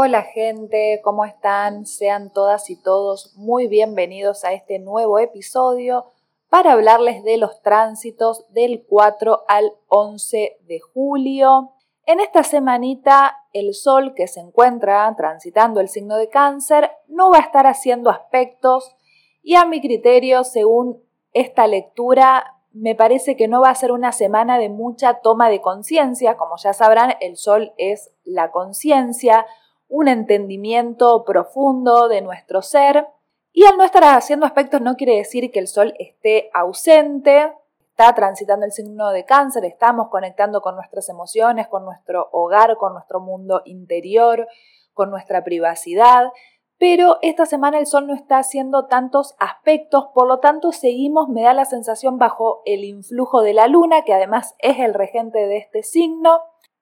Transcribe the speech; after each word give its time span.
Hola 0.00 0.22
gente, 0.22 1.00
¿cómo 1.02 1.24
están? 1.24 1.84
Sean 1.84 2.32
todas 2.32 2.70
y 2.70 2.80
todos 2.80 3.34
muy 3.34 3.66
bienvenidos 3.66 4.44
a 4.44 4.52
este 4.52 4.78
nuevo 4.78 5.18
episodio 5.18 6.12
para 6.48 6.74
hablarles 6.74 7.24
de 7.24 7.36
los 7.36 7.60
tránsitos 7.62 8.46
del 8.52 8.84
4 8.88 9.42
al 9.48 9.72
11 9.88 10.58
de 10.68 10.78
julio. 10.78 11.72
En 12.06 12.20
esta 12.20 12.44
semanita, 12.44 13.38
el 13.52 13.74
Sol 13.74 14.14
que 14.14 14.28
se 14.28 14.38
encuentra 14.38 15.12
transitando 15.16 15.80
el 15.80 15.88
signo 15.88 16.14
de 16.16 16.28
cáncer 16.28 16.92
no 17.08 17.32
va 17.32 17.38
a 17.38 17.42
estar 17.42 17.66
haciendo 17.66 18.08
aspectos 18.08 18.94
y 19.42 19.56
a 19.56 19.64
mi 19.64 19.80
criterio, 19.80 20.44
según 20.44 21.02
esta 21.32 21.66
lectura, 21.66 22.54
me 22.70 22.94
parece 22.94 23.36
que 23.36 23.48
no 23.48 23.62
va 23.62 23.70
a 23.70 23.74
ser 23.74 23.90
una 23.90 24.12
semana 24.12 24.60
de 24.60 24.68
mucha 24.68 25.14
toma 25.14 25.50
de 25.50 25.60
conciencia. 25.60 26.36
Como 26.36 26.54
ya 26.56 26.72
sabrán, 26.72 27.14
el 27.20 27.36
Sol 27.36 27.72
es 27.78 28.12
la 28.22 28.52
conciencia, 28.52 29.44
un 29.88 30.08
entendimiento 30.08 31.24
profundo 31.24 32.08
de 32.08 32.20
nuestro 32.20 32.62
ser. 32.62 33.06
Y 33.52 33.64
al 33.64 33.76
no 33.76 33.84
estar 33.84 34.04
haciendo 34.04 34.46
aspectos 34.46 34.80
no 34.80 34.96
quiere 34.96 35.16
decir 35.16 35.50
que 35.50 35.58
el 35.58 35.68
Sol 35.68 35.94
esté 35.98 36.50
ausente, 36.54 37.52
está 37.90 38.14
transitando 38.14 38.64
el 38.64 38.72
signo 38.72 39.10
de 39.10 39.24
cáncer, 39.24 39.64
estamos 39.64 40.08
conectando 40.08 40.60
con 40.60 40.76
nuestras 40.76 41.08
emociones, 41.08 41.66
con 41.66 41.84
nuestro 41.84 42.28
hogar, 42.30 42.76
con 42.76 42.92
nuestro 42.92 43.18
mundo 43.18 43.62
interior, 43.64 44.46
con 44.94 45.10
nuestra 45.10 45.42
privacidad. 45.42 46.30
Pero 46.78 47.18
esta 47.22 47.44
semana 47.44 47.78
el 47.78 47.86
Sol 47.86 48.06
no 48.06 48.14
está 48.14 48.38
haciendo 48.38 48.86
tantos 48.86 49.34
aspectos, 49.40 50.06
por 50.14 50.28
lo 50.28 50.38
tanto 50.38 50.70
seguimos, 50.70 51.28
me 51.28 51.42
da 51.42 51.52
la 51.52 51.64
sensación, 51.64 52.18
bajo 52.18 52.62
el 52.66 52.84
influjo 52.84 53.42
de 53.42 53.52
la 53.52 53.66
Luna, 53.66 54.02
que 54.04 54.14
además 54.14 54.54
es 54.60 54.78
el 54.78 54.94
regente 54.94 55.48
de 55.48 55.56
este 55.56 55.82
signo. 55.82 56.40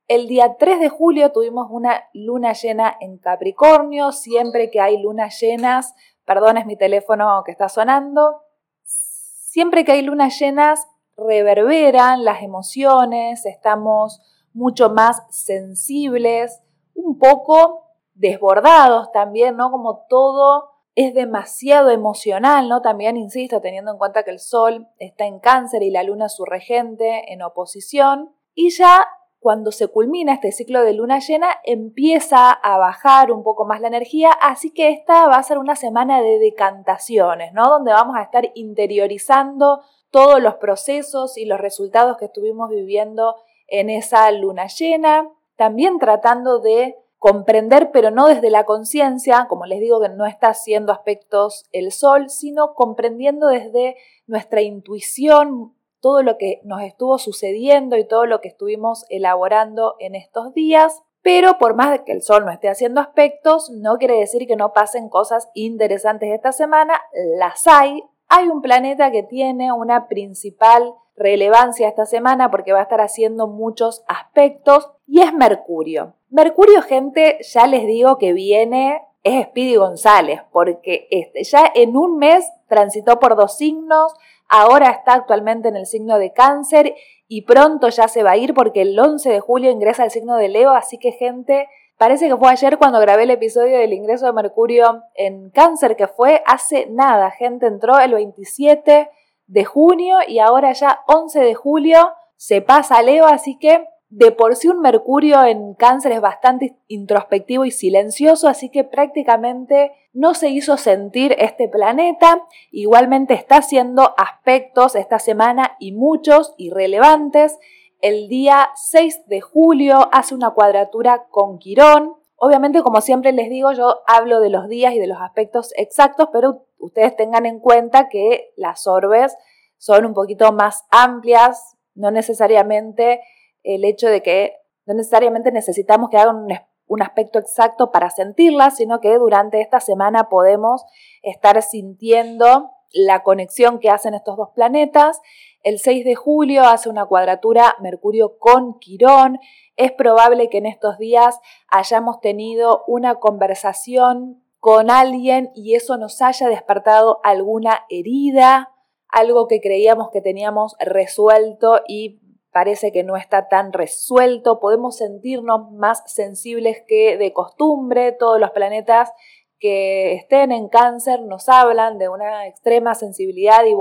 El 0.08 0.28
día 0.28 0.56
3 0.56 0.78
de 0.78 0.88
julio 0.88 1.32
tuvimos 1.32 1.66
una 1.68 2.04
luna 2.12 2.52
llena 2.52 2.96
en 3.00 3.18
Capricornio. 3.18 4.12
Siempre 4.12 4.70
que 4.70 4.80
hay 4.80 5.02
lunas 5.02 5.40
llenas, 5.40 5.94
perdón, 6.24 6.58
es 6.58 6.66
mi 6.66 6.76
teléfono 6.76 7.42
que 7.44 7.50
está 7.50 7.68
sonando. 7.68 8.42
Siempre 8.84 9.84
que 9.84 9.92
hay 9.92 10.02
lunas 10.02 10.38
llenas, 10.38 10.86
reverberan 11.16 12.24
las 12.24 12.42
emociones, 12.42 13.46
estamos 13.46 14.20
mucho 14.52 14.90
más 14.90 15.22
sensibles, 15.30 16.60
un 16.94 17.18
poco 17.18 17.86
desbordados 18.14 19.10
también, 19.10 19.56
¿no? 19.56 19.72
Como 19.72 20.06
todo 20.08 20.70
es 20.94 21.14
demasiado 21.14 21.90
emocional, 21.90 22.68
¿no? 22.68 22.80
También, 22.80 23.16
insisto, 23.16 23.60
teniendo 23.60 23.90
en 23.90 23.98
cuenta 23.98 24.22
que 24.22 24.30
el 24.30 24.38
Sol 24.38 24.88
está 24.98 25.26
en 25.26 25.40
cáncer 25.40 25.82
y 25.82 25.90
la 25.90 26.04
Luna 26.04 26.28
su 26.28 26.44
regente 26.44 27.32
en 27.32 27.42
oposición. 27.42 28.34
Y 28.54 28.70
ya 28.70 29.04
cuando 29.46 29.70
se 29.70 29.86
culmina 29.86 30.34
este 30.34 30.50
ciclo 30.50 30.82
de 30.82 30.92
luna 30.92 31.20
llena, 31.20 31.46
empieza 31.62 32.50
a 32.50 32.78
bajar 32.78 33.30
un 33.30 33.44
poco 33.44 33.64
más 33.64 33.80
la 33.80 33.86
energía, 33.86 34.32
así 34.32 34.72
que 34.72 34.90
esta 34.90 35.28
va 35.28 35.36
a 35.36 35.42
ser 35.44 35.58
una 35.58 35.76
semana 35.76 36.20
de 36.20 36.40
decantaciones, 36.40 37.52
¿no? 37.52 37.68
Donde 37.68 37.92
vamos 37.92 38.16
a 38.16 38.22
estar 38.22 38.50
interiorizando 38.56 39.82
todos 40.10 40.42
los 40.42 40.56
procesos 40.56 41.38
y 41.38 41.44
los 41.44 41.60
resultados 41.60 42.16
que 42.16 42.24
estuvimos 42.24 42.70
viviendo 42.70 43.36
en 43.68 43.88
esa 43.88 44.28
luna 44.32 44.66
llena, 44.66 45.30
también 45.54 46.00
tratando 46.00 46.58
de 46.58 46.96
comprender, 47.18 47.92
pero 47.92 48.10
no 48.10 48.26
desde 48.26 48.50
la 48.50 48.64
conciencia, 48.64 49.46
como 49.48 49.64
les 49.66 49.78
digo 49.78 50.00
que 50.00 50.08
no 50.08 50.26
está 50.26 50.48
haciendo 50.48 50.90
aspectos 50.90 51.66
el 51.70 51.92
sol, 51.92 52.30
sino 52.30 52.74
comprendiendo 52.74 53.46
desde 53.46 53.94
nuestra 54.26 54.60
intuición 54.60 55.75
todo 56.06 56.22
lo 56.22 56.38
que 56.38 56.60
nos 56.62 56.82
estuvo 56.82 57.18
sucediendo 57.18 57.96
y 57.96 58.06
todo 58.06 58.26
lo 58.26 58.40
que 58.40 58.46
estuvimos 58.46 59.04
elaborando 59.08 59.96
en 59.98 60.14
estos 60.14 60.54
días. 60.54 61.02
Pero 61.20 61.58
por 61.58 61.74
más 61.74 62.02
que 62.02 62.12
el 62.12 62.22
Sol 62.22 62.44
no 62.44 62.52
esté 62.52 62.68
haciendo 62.68 63.00
aspectos, 63.00 63.70
no 63.70 63.96
quiere 63.96 64.16
decir 64.16 64.46
que 64.46 64.54
no 64.54 64.72
pasen 64.72 65.08
cosas 65.08 65.50
interesantes 65.52 66.32
esta 66.32 66.52
semana. 66.52 66.94
Las 67.40 67.66
hay. 67.66 68.04
Hay 68.28 68.46
un 68.46 68.62
planeta 68.62 69.10
que 69.10 69.24
tiene 69.24 69.72
una 69.72 70.06
principal 70.06 70.94
relevancia 71.16 71.88
esta 71.88 72.06
semana 72.06 72.52
porque 72.52 72.72
va 72.72 72.78
a 72.78 72.82
estar 72.82 73.00
haciendo 73.00 73.48
muchos 73.48 74.04
aspectos 74.06 74.88
y 75.08 75.22
es 75.22 75.34
Mercurio. 75.34 76.14
Mercurio, 76.30 76.82
gente, 76.82 77.38
ya 77.52 77.66
les 77.66 77.84
digo 77.84 78.16
que 78.16 78.32
viene, 78.32 79.02
es 79.26 79.46
Speedy 79.46 79.74
González, 79.74 80.40
porque 80.52 81.08
este, 81.10 81.42
ya 81.42 81.70
en 81.74 81.96
un 81.96 82.16
mes 82.16 82.48
transitó 82.68 83.18
por 83.18 83.34
dos 83.34 83.56
signos, 83.56 84.14
ahora 84.48 84.90
está 84.90 85.14
actualmente 85.14 85.68
en 85.68 85.74
el 85.74 85.86
signo 85.86 86.18
de 86.18 86.32
cáncer 86.32 86.94
y 87.26 87.42
pronto 87.42 87.88
ya 87.88 88.06
se 88.06 88.22
va 88.22 88.32
a 88.32 88.36
ir 88.36 88.54
porque 88.54 88.82
el 88.82 88.96
11 88.96 89.28
de 89.28 89.40
julio 89.40 89.72
ingresa 89.72 90.04
al 90.04 90.12
signo 90.12 90.36
de 90.36 90.48
Leo, 90.48 90.70
así 90.70 90.96
que 90.98 91.10
gente, 91.10 91.68
parece 91.98 92.28
que 92.28 92.36
fue 92.36 92.50
ayer 92.50 92.78
cuando 92.78 93.00
grabé 93.00 93.24
el 93.24 93.30
episodio 93.30 93.78
del 93.78 93.92
ingreso 93.94 94.26
de 94.26 94.32
Mercurio 94.32 95.02
en 95.16 95.50
cáncer, 95.50 95.96
que 95.96 96.06
fue 96.06 96.44
hace 96.46 96.86
nada, 96.86 97.32
gente, 97.32 97.66
entró 97.66 97.98
el 97.98 98.14
27 98.14 99.10
de 99.48 99.64
junio 99.64 100.18
y 100.28 100.38
ahora 100.38 100.72
ya 100.72 101.00
11 101.08 101.40
de 101.40 101.54
julio 101.54 102.12
se 102.36 102.62
pasa 102.62 102.98
a 102.98 103.02
Leo, 103.02 103.26
así 103.26 103.58
que 103.58 103.88
de 104.16 104.32
por 104.32 104.56
sí 104.56 104.68
un 104.68 104.80
Mercurio 104.80 105.44
en 105.44 105.74
cáncer 105.74 106.12
es 106.12 106.22
bastante 106.22 106.74
introspectivo 106.88 107.66
y 107.66 107.70
silencioso, 107.70 108.48
así 108.48 108.70
que 108.70 108.82
prácticamente 108.82 109.92
no 110.14 110.32
se 110.32 110.48
hizo 110.48 110.78
sentir 110.78 111.36
este 111.38 111.68
planeta. 111.68 112.42
Igualmente 112.70 113.34
está 113.34 113.58
haciendo 113.58 114.14
aspectos 114.16 114.96
esta 114.96 115.18
semana 115.18 115.76
y 115.78 115.92
muchos 115.92 116.54
irrelevantes. 116.56 117.58
El 118.00 118.28
día 118.28 118.70
6 118.74 119.26
de 119.26 119.42
julio 119.42 120.08
hace 120.12 120.34
una 120.34 120.52
cuadratura 120.52 121.26
con 121.28 121.58
Quirón. 121.58 122.14
Obviamente, 122.36 122.80
como 122.80 123.02
siempre 123.02 123.32
les 123.32 123.50
digo, 123.50 123.72
yo 123.72 123.98
hablo 124.06 124.40
de 124.40 124.48
los 124.48 124.66
días 124.66 124.94
y 124.94 124.98
de 124.98 125.08
los 125.08 125.20
aspectos 125.20 125.74
exactos, 125.76 126.30
pero 126.32 126.64
ustedes 126.78 127.14
tengan 127.16 127.44
en 127.44 127.60
cuenta 127.60 128.08
que 128.08 128.50
las 128.56 128.86
orbes 128.86 129.36
son 129.76 130.06
un 130.06 130.14
poquito 130.14 130.52
más 130.52 130.86
amplias, 130.90 131.76
no 131.94 132.10
necesariamente 132.10 133.20
el 133.66 133.84
hecho 133.84 134.08
de 134.08 134.22
que 134.22 134.54
no 134.86 134.94
necesariamente 134.94 135.50
necesitamos 135.50 136.08
que 136.08 136.16
hagan 136.16 136.46
un, 136.86 137.02
aspecto 137.02 137.40
exacto 137.40 137.90
para 137.90 138.10
sentirla, 138.10 138.70
sino 138.70 139.00
que 139.00 139.18
durante 139.18 139.60
esta 139.60 139.80
semana 139.80 140.28
podemos 140.28 140.84
estar 141.22 141.60
sintiendo 141.62 142.70
la 142.92 143.24
conexión 143.24 143.80
que 143.80 143.90
hacen 143.90 144.14
estos 144.14 144.36
dos 144.36 144.50
planetas. 144.54 145.20
El 145.64 145.80
6 145.80 146.04
de 146.04 146.14
julio 146.14 146.62
hace 146.62 146.88
una 146.88 147.06
cuadratura 147.06 147.74
Mercurio 147.80 148.38
con 148.38 148.78
Quirón. 148.78 149.40
Es 149.74 149.90
probable 149.90 150.48
que 150.48 150.58
en 150.58 150.66
estos 150.66 150.96
días 150.98 151.40
hayamos 151.68 152.20
tenido 152.20 152.84
una 152.86 153.16
conversación 153.16 154.44
con 154.60 154.90
alguien 154.90 155.50
y 155.56 155.74
eso 155.74 155.96
nos 155.96 156.22
haya 156.22 156.48
despertado 156.48 157.18
alguna 157.24 157.84
herida, 157.90 158.72
algo 159.08 159.48
que 159.48 159.60
creíamos 159.60 160.10
que 160.10 160.20
teníamos 160.20 160.76
resuelto 160.78 161.80
y 161.88 162.20
parece 162.56 162.90
que 162.90 163.04
no 163.04 163.18
está 163.18 163.48
tan 163.48 163.74
resuelto, 163.74 164.60
podemos 164.60 164.96
sentirnos 164.96 165.70
más 165.72 166.02
sensibles 166.06 166.82
que 166.88 167.18
de 167.18 167.34
costumbre, 167.34 168.12
todos 168.12 168.40
los 168.40 168.52
planetas 168.52 169.12
que 169.60 170.14
estén 170.14 170.52
en 170.52 170.70
cáncer 170.70 171.20
nos 171.20 171.50
hablan 171.50 171.98
de 171.98 172.08
una 172.08 172.46
extrema 172.46 172.94
sensibilidad 172.94 173.62
y 173.66 173.74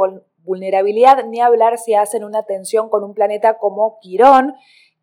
vulnerabilidad, 0.43 1.23
ni 1.23 1.39
hablar 1.39 1.77
si 1.77 1.93
hacen 1.93 2.25
una 2.25 2.43
tensión 2.43 2.89
con 2.89 3.05
un 3.05 3.13
planeta 3.13 3.57
como 3.59 3.97
Quirón, 4.01 4.55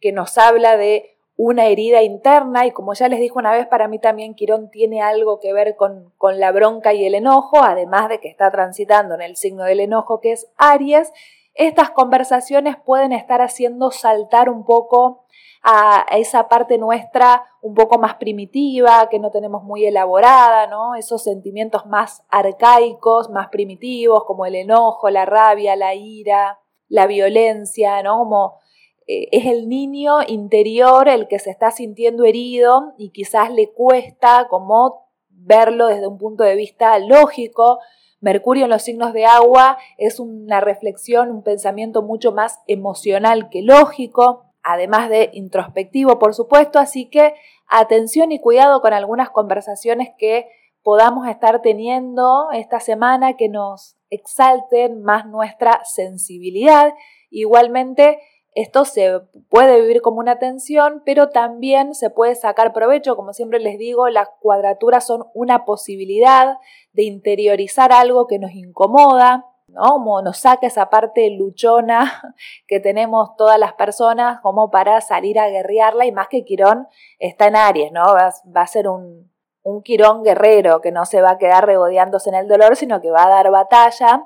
que 0.03 0.13
nos 0.13 0.37
habla 0.37 0.77
de 0.77 1.17
una 1.39 1.69
herida 1.69 2.03
interna 2.03 2.67
y 2.67 2.73
como 2.73 2.93
ya 2.93 3.09
les 3.09 3.21
dije 3.21 3.39
una 3.39 3.53
vez, 3.53 3.67
para 3.67 3.89
mí 3.89 3.99
también 3.99 4.35
Quirón 4.35 4.69
tiene 4.71 5.01
algo 5.01 5.41
que 5.41 5.55
ver 5.55 5.77
con, 5.77 6.13
con 6.19 6.39
la 6.41 6.53
bronca 6.53 6.93
y 6.93 7.07
el 7.07 7.15
enojo, 7.15 7.63
además 7.63 8.11
de 8.11 8.21
que 8.21 8.29
está 8.29 8.51
transitando 8.51 9.15
en 9.15 9.23
el 9.23 9.37
signo 9.37 9.65
del 9.65 9.81
enojo 9.81 10.21
que 10.21 10.33
es 10.33 10.53
Aries, 10.59 11.11
estas 11.55 11.91
conversaciones 11.91 12.77
pueden 12.85 13.13
estar 13.13 13.41
haciendo 13.41 13.91
saltar 13.91 14.49
un 14.49 14.65
poco 14.65 15.27
a 15.63 16.05
esa 16.11 16.49
parte 16.49 16.77
nuestra 16.77 17.45
un 17.61 17.75
poco 17.75 17.97
más 17.97 18.17
primitiva, 18.17 19.09
que 19.09 19.21
no 19.21 19.31
tenemos 19.31 19.63
muy 19.63 19.87
elaborada, 19.87 20.67
¿no? 20.67 20.97
Esos 20.97 21.23
sentimientos 21.23 21.87
más 21.87 22.25
arcaicos, 22.29 23.31
más 23.31 23.49
primitivos, 23.49 24.25
como 24.25 24.45
el 24.45 24.57
enojo, 24.57 25.09
la 25.11 25.25
rabia, 25.25 25.77
la 25.77 25.95
ira, 25.95 26.59
la 26.89 27.07
violencia, 27.07 28.03
¿no? 28.03 28.19
Como 28.19 28.59
eh, 29.07 29.29
es 29.31 29.47
el 29.47 29.69
niño 29.69 30.19
interior 30.27 31.09
el 31.09 31.29
que 31.29 31.39
se 31.39 31.51
está 31.51 31.71
sintiendo 31.71 32.25
herido 32.25 32.95
y 32.99 33.11
quizás 33.11 33.53
le 33.53 33.73
cuesta 33.73 34.49
como 34.49 35.07
verlo 35.29 35.87
desde 35.87 36.09
un 36.09 36.19
punto 36.19 36.43
de 36.43 36.57
vista 36.57 36.99
lógico, 36.99 37.79
Mercurio 38.23 38.65
en 38.65 38.71
los 38.71 38.83
signos 38.83 39.13
de 39.13 39.27
agua 39.27 39.79
es 39.99 40.21
una 40.21 40.61
reflexión, 40.61 41.33
un 41.33 41.43
pensamiento 41.43 42.03
mucho 42.03 42.31
más 42.31 42.61
emocional 42.69 43.51
que 43.51 43.63
lógico, 43.63 44.45
además 44.63 45.11
de 45.11 45.31
introspectivo, 45.33 46.21
por 46.21 46.33
supuesto, 46.33 46.79
así 46.79 47.11
que 47.11 47.35
atención 47.67 48.31
y 48.31 48.39
cuidado 48.39 48.81
con 48.81 48.93
algunas 48.93 49.31
conversaciones 49.31 50.11
que 50.17 50.47
podamos 50.85 51.27
estar 51.27 51.63
teniendo 51.63 52.53
esta 52.53 52.79
semana 52.79 53.37
que 53.37 53.49
nos 53.49 53.97
exalten 54.09 55.03
más 55.03 55.27
nuestra 55.27 55.81
sensibilidad. 55.85 56.95
Igualmente, 57.29 58.21
esto 58.55 58.85
se 58.85 59.21
puede 59.49 59.81
vivir 59.81 60.03
como 60.03 60.19
una 60.19 60.39
tensión, 60.39 61.03
pero 61.07 61.31
también 61.31 61.95
se 61.95 62.11
puede 62.11 62.35
sacar 62.35 62.75
provecho. 62.75 63.17
Como 63.17 63.33
siempre 63.33 63.59
les 63.61 63.79
digo, 63.79 64.09
las 64.09 64.29
cuadraturas 64.41 65.07
son 65.07 65.25
una 65.33 65.65
posibilidad 65.65 66.59
de 66.93 67.05
interiorizar 67.05 67.93
algo 67.93 68.27
que 68.27 68.39
nos 68.39 68.53
incomoda, 68.53 69.47
¿no? 69.69 69.83
Como 69.85 70.21
nos 70.21 70.37
saca 70.37 70.67
esa 70.67 70.91
parte 70.91 71.31
luchona 71.31 72.35
que 72.69 72.79
tenemos 72.79 73.37
todas 73.37 73.59
las 73.59 73.73
personas 73.73 74.41
como 74.43 74.71
para 74.71 75.01
salir 75.01 75.39
a 75.39 75.49
guerrearla 75.49 76.05
y 76.05 76.13
más 76.13 76.29
que 76.29 76.45
Quirón 76.45 76.89
está 77.19 77.47
en 77.47 77.57
Aries, 77.57 77.91
¿no? 77.91 78.05
Va, 78.05 78.61
a 78.61 78.67
ser 78.67 78.87
un, 78.87 79.33
un 79.63 79.83
Quirón 79.83 80.25
guerrero 80.25 80.83
que 80.83 80.93
no 80.93 81.07
se 81.07 81.23
va 81.23 81.31
a 81.31 81.39
quedar 81.39 81.65
regodeándose 81.65 82.29
en 82.29 82.37
el 82.37 82.49
dolor, 82.49 82.77
sino 82.77 83.01
que 83.01 83.11
va 83.11 83.25
a 83.25 83.31
dar 83.31 83.51
batalla. 83.51 84.25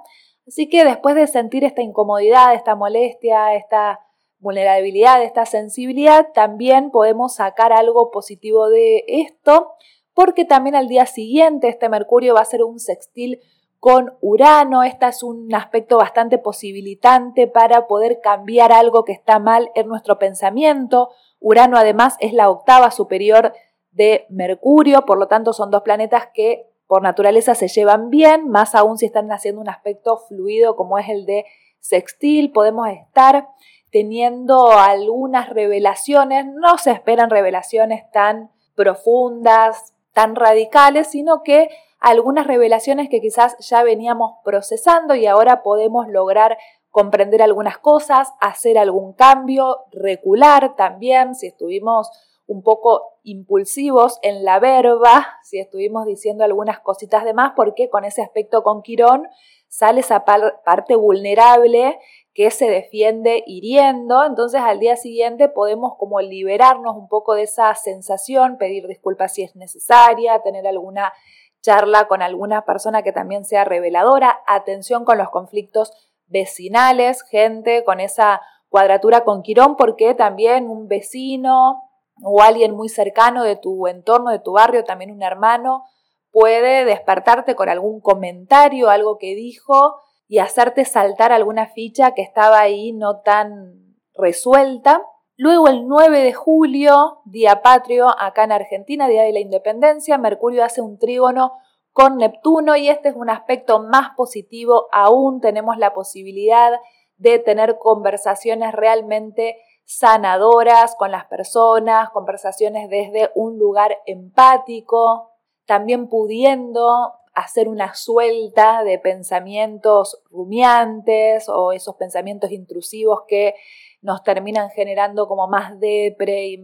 Así 0.49 0.69
que 0.69 0.85
después 0.85 1.15
de 1.15 1.29
sentir 1.29 1.63
esta 1.63 1.83
incomodidad, 1.83 2.55
esta 2.55 2.75
molestia, 2.75 3.55
esta 3.55 4.01
vulnerabilidad, 4.39 5.23
esta 5.23 5.47
sensibilidad, 5.47 6.29
también 6.33 6.91
podemos 6.91 7.35
sacar 7.37 7.73
algo 7.73 8.11
positivo 8.11 8.69
de 8.69 9.05
esto, 9.07 9.73
porque 10.15 10.45
también 10.45 10.75
al 10.75 10.89
día 10.89 11.07
siguiente 11.07 11.69
este 11.69 11.89
Mercurio 11.89 12.35
va 12.35 12.41
a 12.41 12.47
ser 12.47 12.63
un 12.63 12.79
sextil 12.79 13.41
con 13.81 14.17
Urano. 14.21 14.83
Este 14.83 15.07
es 15.07 15.23
un 15.23 15.55
aspecto 15.55 15.99
bastante 15.99 16.39
posibilitante 16.39 17.47
para 17.47 17.87
poder 17.87 18.21
cambiar 18.21 18.73
algo 18.73 19.05
que 19.05 19.13
está 19.13 19.39
mal 19.39 19.71
en 19.75 19.89
nuestro 19.89 20.19
pensamiento. 20.19 21.11
Urano 21.39 21.77
además 21.77 22.17
es 22.21 22.33
la 22.33 22.51
octava 22.51 22.91
superior 22.91 23.53
de 23.93 24.27
Mercurio, 24.29 25.05
por 25.07 25.19
lo 25.19 25.29
tanto 25.29 25.53
son 25.53 25.71
dos 25.71 25.83
planetas 25.83 26.29
que 26.33 26.67
por 26.87 27.03
naturaleza 27.03 27.55
se 27.55 27.69
llevan 27.69 28.11
bien, 28.11 28.49
más 28.49 28.75
aún 28.75 28.97
si 28.97 29.07
están 29.07 29.31
haciendo 29.33 29.61
un 29.61 29.69
aspecto 29.69 30.19
fluido 30.29 30.77
como 30.77 30.99
es 30.99 31.09
el 31.09 31.27
de 31.27 31.45
sextil, 31.81 32.53
podemos 32.53 32.89
estar 32.89 33.49
teniendo 33.97 34.73
algunas 34.73 35.49
revelaciones, 35.49 36.45
no 36.45 36.77
se 36.77 36.91
esperan 36.91 37.31
revelaciones 37.31 38.05
tan 38.11 38.51
profundas, 38.75 39.95
tan 40.13 40.37
radicales, 40.37 41.07
sino 41.07 41.43
que 41.43 41.71
algunas 41.99 42.47
revelaciones 42.47 43.09
que 43.09 43.23
quizás 43.23 43.57
ya 43.59 43.83
veníamos 43.83 44.33
procesando 44.45 45.15
y 45.15 45.25
ahora 45.25 45.63
podemos 45.63 46.09
lograr 46.09 46.59
comprender 46.91 47.41
algunas 47.41 47.79
cosas, 47.79 48.35
hacer 48.39 48.77
algún 48.77 49.15
cambio, 49.15 49.85
recular 49.93 50.77
también, 50.77 51.35
si 51.35 51.47
estuvimos 51.47 52.11
un 52.47 52.63
poco 52.63 53.15
impulsivos 53.23 54.19
en 54.21 54.45
la 54.45 54.59
verba, 54.61 55.39
si 55.43 55.59
estuvimos 55.59 56.05
diciendo 56.05 56.45
algunas 56.45 56.81
cositas 56.81 57.25
de 57.25 57.33
más, 57.33 57.55
porque 57.57 57.89
con 57.89 58.05
ese 58.05 58.21
aspecto 58.21 58.63
con 58.63 58.83
Quirón 58.83 59.27
sale 59.69 60.01
esa 60.01 60.27
parte 60.27 60.97
vulnerable 60.97 61.99
que 62.37 62.51
se 62.51 62.69
defiende 62.69 63.43
hiriendo, 63.47 64.23
entonces 64.23 64.61
al 64.61 64.79
día 64.79 64.97
siguiente 64.97 65.49
podemos 65.49 65.95
como 65.97 66.21
liberarnos 66.21 66.95
un 66.95 67.09
poco 67.09 67.33
de 67.33 67.45
esa 67.45 67.75
sensación, 67.75 68.59
pedir 68.59 68.87
disculpas 68.87 69.33
si 69.33 69.43
es 69.43 69.57
necesaria, 69.57 70.43
tener 70.43 70.67
alguna 70.67 71.15
charla 71.63 72.09
con 72.09 72.21
alguna 72.21 72.67
persona 72.67 73.03
que 73.03 73.11
también 73.11 73.47
sea 73.47 73.65
reveladora, 73.65 74.39
atención 74.47 75.07
con 75.07 75.17
los 75.17 75.31
conflictos 75.31 75.93
vecinales, 76.27 77.23
gente 77.23 77.85
con 77.85 78.01
esa 78.01 78.43
cuadratura 78.69 79.25
con 79.25 79.43
Quirón, 79.43 79.77
porque 79.77 80.13
también 80.13 80.69
un 80.69 80.89
vecino 80.89 81.85
o 82.23 82.43
alguien 82.43 82.77
muy 82.77 82.91
cercano 82.91 83.45
de 83.45 83.57
tu 83.57 83.87
entorno, 83.87 84.31
de 84.31 84.41
tu 84.41 84.53
barrio, 84.53 84.85
también 84.85 85.11
un 85.11 85.23
hermano, 85.23 85.85
puede 86.31 86.85
despertarte 86.85 87.55
con 87.55 87.71
algún 87.71 88.03
comentario, 88.03 88.91
algo 88.91 89.17
que 89.17 89.35
dijo, 89.35 90.03
y 90.29 90.39
hacerte 90.39 90.85
saltar 90.85 91.33
alguna 91.33 91.67
ficha 91.67 92.13
que 92.13 92.23
estaba 92.23 92.61
ahí 92.61 92.93
no 92.93 93.21
tan 93.21 93.97
resuelta. 94.15 95.03
Luego 95.37 95.69
el 95.69 95.87
9 95.87 96.23
de 96.23 96.33
julio, 96.33 97.21
día 97.27 97.63
patrio, 97.63 98.09
acá 98.19 98.45
en 98.45 98.53
Argentina, 98.53 99.07
día 99.09 99.23
de 99.23 99.33
la 99.33 99.41
independencia, 99.41 100.19
Mercurio 100.19 100.65
hace 100.65 100.81
un 100.81 100.99
trígono 100.99 101.53
con 101.93 102.17
Neptuno 102.17 102.77
y 102.77 102.89
este 102.89 103.11
es 103.11 103.17
un 103.17 103.31
aspecto 103.31 103.81
más 103.81 104.11
positivo 104.17 104.87
aún. 104.93 105.41
Tenemos 105.41 105.79
la 105.79 105.93
posibilidad 105.93 106.73
de 107.17 107.39
tener 107.39 107.79
conversaciones 107.79 108.73
realmente 108.73 109.57
sanadoras 109.85 110.97
con 110.97 111.11
las 111.13 111.27
personas, 111.27 112.11
conversaciones 112.11 112.91
desde 112.91 113.31
un 113.35 113.59
lugar 113.59 113.99
empático, 114.07 115.31
también 115.65 116.09
pudiendo 116.09 117.15
hacer 117.37 117.69
una 117.69 117.95
suelta 117.95 118.83
de 118.83 118.99
pensamientos 118.99 120.23
rumiantes 120.31 121.51
o 121.51 121.73
esos 121.73 121.95
pensamientos 121.97 122.51
intrusivos 122.51 123.25
que 123.29 123.55
nos 124.01 124.23
terminan 124.23 124.71
generando 124.71 125.29
como 125.29 125.47
más 125.47 125.79
depre 125.79 126.47
y 126.47 126.59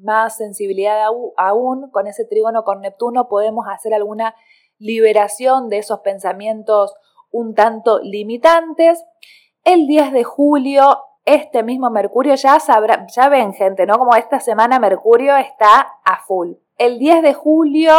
más 0.00 0.36
sensibilidad 0.36 1.06
aún, 1.38 1.90
con 1.90 2.06
ese 2.06 2.26
trígono 2.26 2.62
con 2.62 2.82
Neptuno 2.82 3.26
podemos 3.26 3.66
hacer 3.68 3.94
alguna 3.94 4.34
liberación 4.78 5.70
de 5.70 5.78
esos 5.78 6.00
pensamientos 6.00 6.94
un 7.30 7.54
tanto 7.54 7.98
limitantes. 8.00 9.02
El 9.64 9.86
10 9.86 10.12
de 10.12 10.24
julio, 10.24 11.04
este 11.24 11.62
mismo 11.62 11.88
Mercurio, 11.88 12.34
ya, 12.34 12.60
sabrá, 12.60 13.06
ya 13.06 13.30
ven 13.30 13.54
gente, 13.54 13.86
¿no? 13.86 13.98
Como 13.98 14.14
esta 14.14 14.40
semana 14.40 14.78
Mercurio 14.78 15.36
está 15.38 16.00
a 16.04 16.22
full. 16.26 16.52
El 16.76 16.98
10 16.98 17.22
de 17.22 17.32
julio 17.32 17.94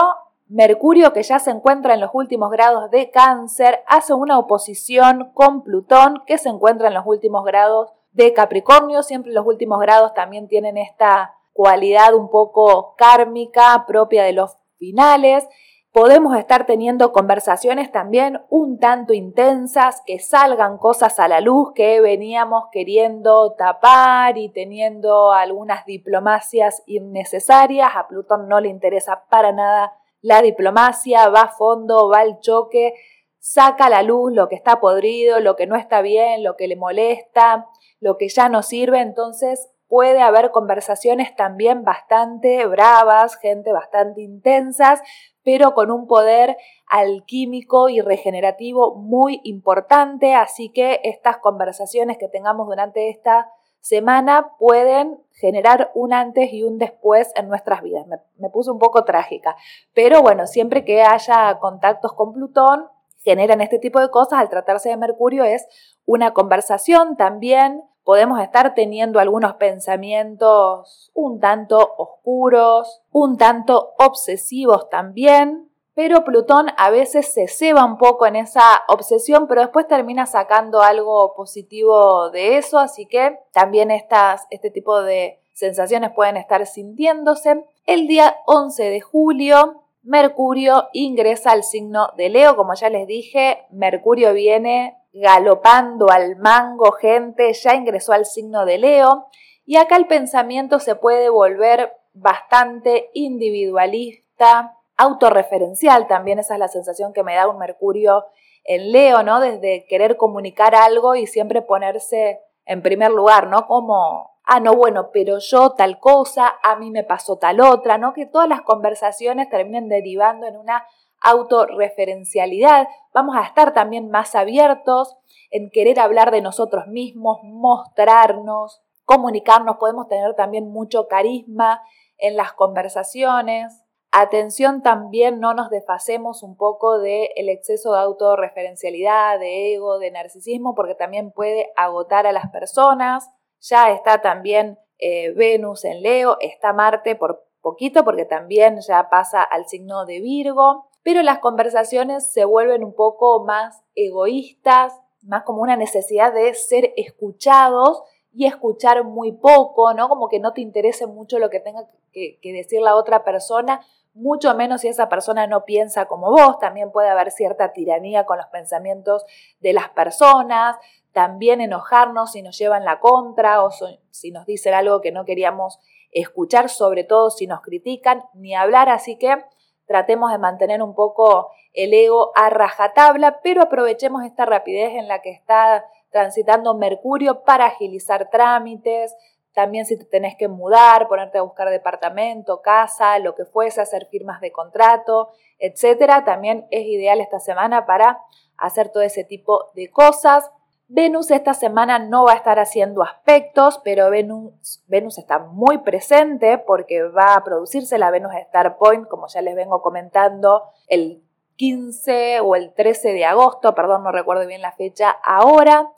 Mercurio, 0.50 1.13
que 1.13 1.22
ya 1.22 1.38
se 1.38 1.51
encuentra 1.51 1.94
en 1.94 2.00
los 2.00 2.10
últimos 2.12 2.50
grados 2.50 2.90
de 2.90 3.12
cáncer, 3.12 3.84
hace 3.86 4.16
una 4.16 4.40
oposición 4.40 5.30
con 5.36 5.62
Plutón, 5.62 6.24
que 6.25 6.40
se 6.40 6.50
encuentra 6.50 6.88
en 6.88 6.96
los 6.96 7.06
últimos 7.06 7.46
grados 7.46 7.92
de 8.13 8.34
Capricornio. 8.34 9.04
Siempre 9.04 9.31
los 9.31 9.46
últimos 9.46 9.80
grados 9.80 10.16
también 10.16 10.48
tienen 10.48 10.75
esta 10.78 11.36
cualidad 11.54 12.16
un 12.16 12.31
poco 12.31 12.96
kármica 12.98 13.86
propia 13.86 14.24
de 14.24 14.34
los 14.34 14.57
finales. 14.80 15.48
Podemos 15.92 16.36
estar 16.36 16.66
teniendo 16.66 17.12
conversaciones 17.12 17.92
también 17.92 18.42
un 18.50 18.80
tanto 18.80 19.13
intensas, 19.13 20.02
que 20.04 20.18
salgan 20.18 20.80
cosas 20.80 21.19
a 21.19 21.28
la 21.28 21.42
luz 21.42 21.74
que 21.75 22.02
veníamos 22.02 22.66
queriendo 22.72 23.54
tapar 23.54 24.40
y 24.40 24.50
teniendo 24.50 25.31
algunas 25.31 25.86
diplomacias 25.86 26.81
innecesarias. 26.88 27.92
A 27.95 28.07
Plutón 28.07 28.48
no 28.48 28.60
le 28.60 28.69
interesa 28.69 29.25
para 29.30 29.52
nada 29.52 29.94
la 30.21 30.42
diplomacia 30.42 31.30
va 31.30 31.42
a 31.42 31.50
fondo, 31.50 32.10
va 32.10 32.19
al 32.19 32.39
choque, 32.39 32.94
saca 33.39 33.86
a 33.86 33.89
la 33.89 34.04
luz 34.04 34.33
lo 34.33 34.50
que 34.50 34.56
está 34.56 34.80
podrido, 34.80 35.39
lo 35.39 35.56
que 35.56 35.68
no 35.68 35.75
está 35.75 36.01
bien, 36.01 36.44
lo 36.44 36.56
que 36.56 36.68
le 36.68 36.75
molesta, 36.75 37.68
lo 38.00 38.18
que 38.18 38.30
ya 38.30 38.50
no 38.50 38.62
sirve, 38.63 39.00
entonces 39.00 39.69
puede 39.88 40.21
haber 40.21 40.51
conversaciones 40.51 41.36
también 41.36 41.83
bastante 41.83 42.66
bravas, 42.68 43.38
gente 43.38 43.74
bastante 43.74 44.21
intensas, 44.21 45.01
pero 45.44 45.74
con 45.74 45.89
un 45.89 46.06
poder 46.06 46.57
alquímico 46.88 47.90
y 47.90 48.02
regenerativo 48.02 48.95
muy 48.95 49.42
importante, 49.44 50.35
así 50.35 50.69
que 50.69 50.99
estas 51.04 51.38
conversaciones 51.38 52.18
que 52.18 52.28
tengamos 52.28 52.68
durante 52.68 53.09
esta 53.09 53.52
semana 53.81 54.52
pueden 54.57 55.21
generar 55.31 55.92
un 55.95 56.14
antes 56.14 56.52
y 56.54 56.64
un 56.64 56.78
después 56.78 57.31
en 57.36 57.48
nuestras 57.48 57.81
vidas. 57.81 58.06
Me, 58.07 58.18
me 58.38 58.50
puse 58.50 58.71
un 58.71 58.80
poco 58.80 59.06
trágica, 59.06 59.56
pero 59.94 60.21
bueno, 60.21 60.48
siempre 60.48 60.83
que 60.86 61.02
haya 61.02 61.57
contactos 61.59 62.14
con 62.14 62.33
Plutón, 62.33 62.88
generan 63.24 63.62
este 63.62 63.80
tipo 63.80 64.00
de 64.00 64.09
cosas. 64.09 64.40
Al 64.40 64.50
tratarse 64.50 64.90
de 64.90 64.98
Mercurio 64.98 65.44
es 65.44 65.68
una 66.06 66.33
conversación 66.33 67.16
también. 67.16 67.83
Podemos 68.04 68.42
estar 68.42 68.74
teniendo 68.74 69.19
algunos 69.19 69.54
pensamientos 69.56 71.12
un 71.14 71.40
tanto 71.40 71.94
oscuros, 71.98 73.04
un 73.12 73.38
tanto 73.38 73.94
obsesivos 74.00 74.90
también, 74.90 75.69
pero 76.00 76.24
Plutón 76.24 76.68
a 76.78 76.92
veces 76.92 77.34
se 77.34 77.50
ceba 77.50 77.84
un 77.84 77.98
poco 77.98 78.26
en 78.26 78.38
esa 78.38 78.84
obsesión, 78.88 79.50
pero 79.50 79.60
después 79.60 79.86
termina 79.86 80.26
sacando 80.28 80.82
algo 80.82 81.34
positivo 81.36 82.30
de 82.30 82.56
eso, 82.56 82.80
así 82.80 83.06
que 83.06 83.38
también 83.52 83.92
estas, 83.92 84.48
este 84.50 84.72
tipo 84.72 85.02
de 85.02 85.42
sensaciones 85.52 86.12
pueden 86.16 86.38
estar 86.38 86.66
sintiéndose. 86.66 87.66
El 87.86 88.08
día 88.08 88.38
11 88.46 88.82
de 88.82 89.02
julio, 89.02 89.84
Mercurio 90.02 90.88
ingresa 90.94 91.52
al 91.52 91.66
signo 91.66 92.14
de 92.16 92.30
Leo, 92.30 92.56
como 92.56 92.76
ya 92.76 92.90
les 92.90 93.06
dije, 93.06 93.66
Mercurio 93.70 94.32
viene 94.32 94.96
galopando 95.12 96.10
al 96.12 96.38
mango, 96.38 96.94
gente, 96.94 97.52
ya 97.52 97.76
ingresó 97.76 98.14
al 98.14 98.26
signo 98.26 98.64
de 98.64 98.78
Leo, 98.78 99.26
y 99.66 99.76
acá 99.76 99.98
el 99.98 100.08
pensamiento 100.08 100.80
se 100.80 100.96
puede 100.96 101.28
volver 101.28 101.92
bastante 102.14 103.10
individualista, 103.14 104.79
autorreferencial 105.00 106.08
también, 106.08 106.40
esa 106.40 106.56
es 106.56 106.60
la 106.60 106.68
sensación 106.68 107.14
que 107.14 107.24
me 107.24 107.34
da 107.34 107.48
un 107.48 107.58
Mercurio 107.58 108.26
en 108.66 108.92
Leo, 108.92 109.24
¿no? 109.24 109.40
Desde 109.40 109.86
querer 109.88 110.18
comunicar 110.18 110.76
algo 110.76 111.16
y 111.16 111.26
siempre 111.26 111.62
ponerse 111.62 112.42
en 112.66 112.82
primer 112.82 113.12
lugar, 113.12 113.48
¿no? 113.48 113.66
Como, 113.66 114.32
ah, 114.44 114.60
no, 114.60 114.74
bueno, 114.74 115.10
pero 115.14 115.40
yo 115.40 115.72
tal 115.72 116.00
cosa, 116.00 116.54
a 116.64 116.76
mí 116.76 116.92
me 116.92 117.06
pasó 117.06 117.38
tal 117.38 117.62
otra, 117.62 117.98
¿no? 117.98 118.14
Que 118.14 118.26
todas 118.26 118.50
las 118.50 118.62
conversaciones 118.62 119.50
terminen 119.50 119.88
derivando 119.88 120.48
en 120.48 120.58
una 120.58 120.86
autorreferencialidad. 121.22 122.90
Vamos 123.14 123.38
a 123.38 123.44
estar 123.44 123.74
también 123.74 124.10
más 124.10 124.36
abiertos 124.36 125.16
en 125.50 125.70
querer 125.72 126.00
hablar 126.00 126.32
de 126.32 126.42
nosotros 126.42 126.88
mismos, 126.88 127.40
mostrarnos, 127.44 128.82
comunicarnos, 129.06 129.78
podemos 129.78 130.10
tener 130.10 130.36
también 130.36 130.70
mucho 130.70 131.08
carisma 131.08 131.82
en 132.18 132.36
las 132.36 132.52
conversaciones. 132.52 133.86
Atención 134.11 134.81
también, 134.81 135.39
no 135.39 135.54
nos 135.54 135.69
desfacemos 135.69 136.42
un 136.42 136.57
poco 136.57 136.97
del 136.97 137.30
el 137.35 137.47
exceso 137.47 137.94
de 137.94 137.99
autorreferencialidad, 137.99 139.37
de 139.37 139.75
ego, 139.75 139.99
de 139.99 140.09
narcisismo, 140.09 140.73
porque 140.73 140.95
también 140.95 141.31
puede 141.31 141.71
agotar 141.75 142.25
a 142.25 142.31
las 142.31 142.49
personas. 142.49 143.30
Ya 143.59 143.92
está 143.92 144.19
también 144.21 144.80
eh, 144.97 145.31
Venus 145.33 145.85
en 145.85 146.01
Leo, 146.01 146.37
está 146.39 146.73
Marte 146.73 147.16
por 147.16 147.45
poquito, 147.61 148.04
porque 148.04 148.25
también 148.25 148.80
ya 148.81 149.09
pasa 149.11 149.44
al 149.44 149.68
signo 149.68 150.06
de 150.06 150.21
Virgo, 150.21 150.89
pero 151.04 151.21
las 151.21 151.37
conversaciones 151.37 152.31
se 152.33 152.45
vuelven 152.45 152.83
un 152.83 152.95
poco 152.95 153.44
más 153.44 153.83
egoístas, 153.94 154.99
más 155.21 155.44
como 155.44 155.61
una 155.61 155.78
necesidad 155.78 156.33
de 156.33 156.51
ser 156.56 156.94
escuchados 156.97 158.01
y 158.31 158.47
escuchar 158.47 159.04
muy 159.04 159.33
poco, 159.33 159.94
¿no? 159.94 160.09
Como 160.09 160.30
que 160.30 160.39
no 160.39 160.54
te 160.54 160.61
interese 160.61 161.06
mucho 161.06 161.37
lo 161.37 161.51
que 161.51 161.59
tenga 161.59 161.87
que 162.11 162.39
decir 162.54 162.81
la 162.81 162.95
otra 162.95 163.23
persona, 163.23 163.81
mucho 164.13 164.54
menos 164.56 164.81
si 164.81 164.87
esa 164.87 165.09
persona 165.09 165.47
no 165.47 165.66
piensa 165.66 166.06
como 166.06 166.31
vos, 166.31 166.59
también 166.59 166.92
puede 166.92 167.09
haber 167.09 167.31
cierta 167.31 167.73
tiranía 167.73 168.25
con 168.25 168.37
los 168.37 168.47
pensamientos 168.47 169.25
de 169.59 169.73
las 169.73 169.89
personas, 169.89 170.78
también 171.13 171.61
enojarnos 171.61 172.31
si 172.31 172.42
nos 172.42 172.57
llevan 172.57 172.85
la 172.85 172.99
contra 172.99 173.63
o 173.63 173.71
si 174.11 174.31
nos 174.31 174.45
dicen 174.45 174.73
algo 174.73 175.01
que 175.01 175.11
no 175.11 175.25
queríamos 175.25 175.80
escuchar, 176.11 176.69
sobre 176.69 177.04
todo 177.04 177.30
si 177.30 177.47
nos 177.47 177.61
critican, 177.61 178.23
ni 178.33 178.56
hablar, 178.56 178.89
así 178.89 179.18
que 179.18 179.45
tratemos 179.85 180.31
de 180.31 180.37
mantener 180.37 180.81
un 180.81 180.95
poco 180.95 181.51
el 181.73 181.94
ego 181.94 182.31
a 182.35 182.49
rajatabla, 182.49 183.42
pero 183.42 183.61
aprovechemos 183.61 184.23
esta 184.23 184.45
rapidez 184.45 184.94
en 184.95 185.07
la 185.07 185.21
que 185.21 185.31
está 185.31 185.85
transitando 186.11 186.75
Mercurio 186.75 187.44
para 187.44 187.66
agilizar 187.66 188.30
trámites, 188.30 189.16
también 189.59 189.85
si 189.85 189.97
te 189.97 190.06
tenés 190.06 190.37
que 190.37 190.47
mudar, 190.47 191.09
ponerte 191.09 191.37
a 191.37 191.42
buscar 191.42 191.69
departamento, 191.69 192.61
casa, 192.61 193.19
lo 193.19 193.35
que 193.35 193.44
fuese, 193.44 193.81
hacer 193.81 194.06
firmas 194.06 194.39
de 194.39 194.54
contrato, 194.54 195.31
etcétera, 195.57 196.23
también 196.23 196.66
es 196.71 196.85
ideal 196.85 197.19
esta 197.19 197.42
semana 197.42 197.85
para 197.85 198.21
hacer 198.56 198.87
todo 198.87 199.04
ese 199.04 199.25
tipo 199.25 199.69
de 199.75 199.92
cosas. 199.92 200.49
Venus 200.87 201.30
esta 201.30 201.54
semana 201.54 201.99
no 201.99 202.23
va 202.23 202.31
a 202.31 202.35
estar 202.37 202.57
haciendo 202.57 203.04
aspectos, 203.04 203.81
pero 203.83 204.09
Venus, 204.09 204.81
Venus 204.87 205.18
está 205.18 205.39
muy 205.39 205.80
presente 205.80 206.57
porque 206.57 207.04
va 207.04 207.33
a 207.33 207.44
producirse 207.44 207.97
la 207.97 208.09
Venus 208.09 208.31
Star 208.35 208.78
Point, 208.78 209.09
como 209.09 209.28
ya 209.28 209.42
les 209.42 209.56
vengo 209.56 209.81
comentando, 209.81 210.69
el 210.87 211.21
15 211.57 212.39
o 212.39 212.56
el 212.56 212.73
13 212.73 213.11
de 213.11 213.25
agosto, 213.25 213.75
perdón, 213.75 214.04
no 214.04 214.13
recuerdo 214.13 214.47
bien 214.47 214.61
la 214.61 214.71
fecha 214.71 215.09
ahora. 215.09 215.92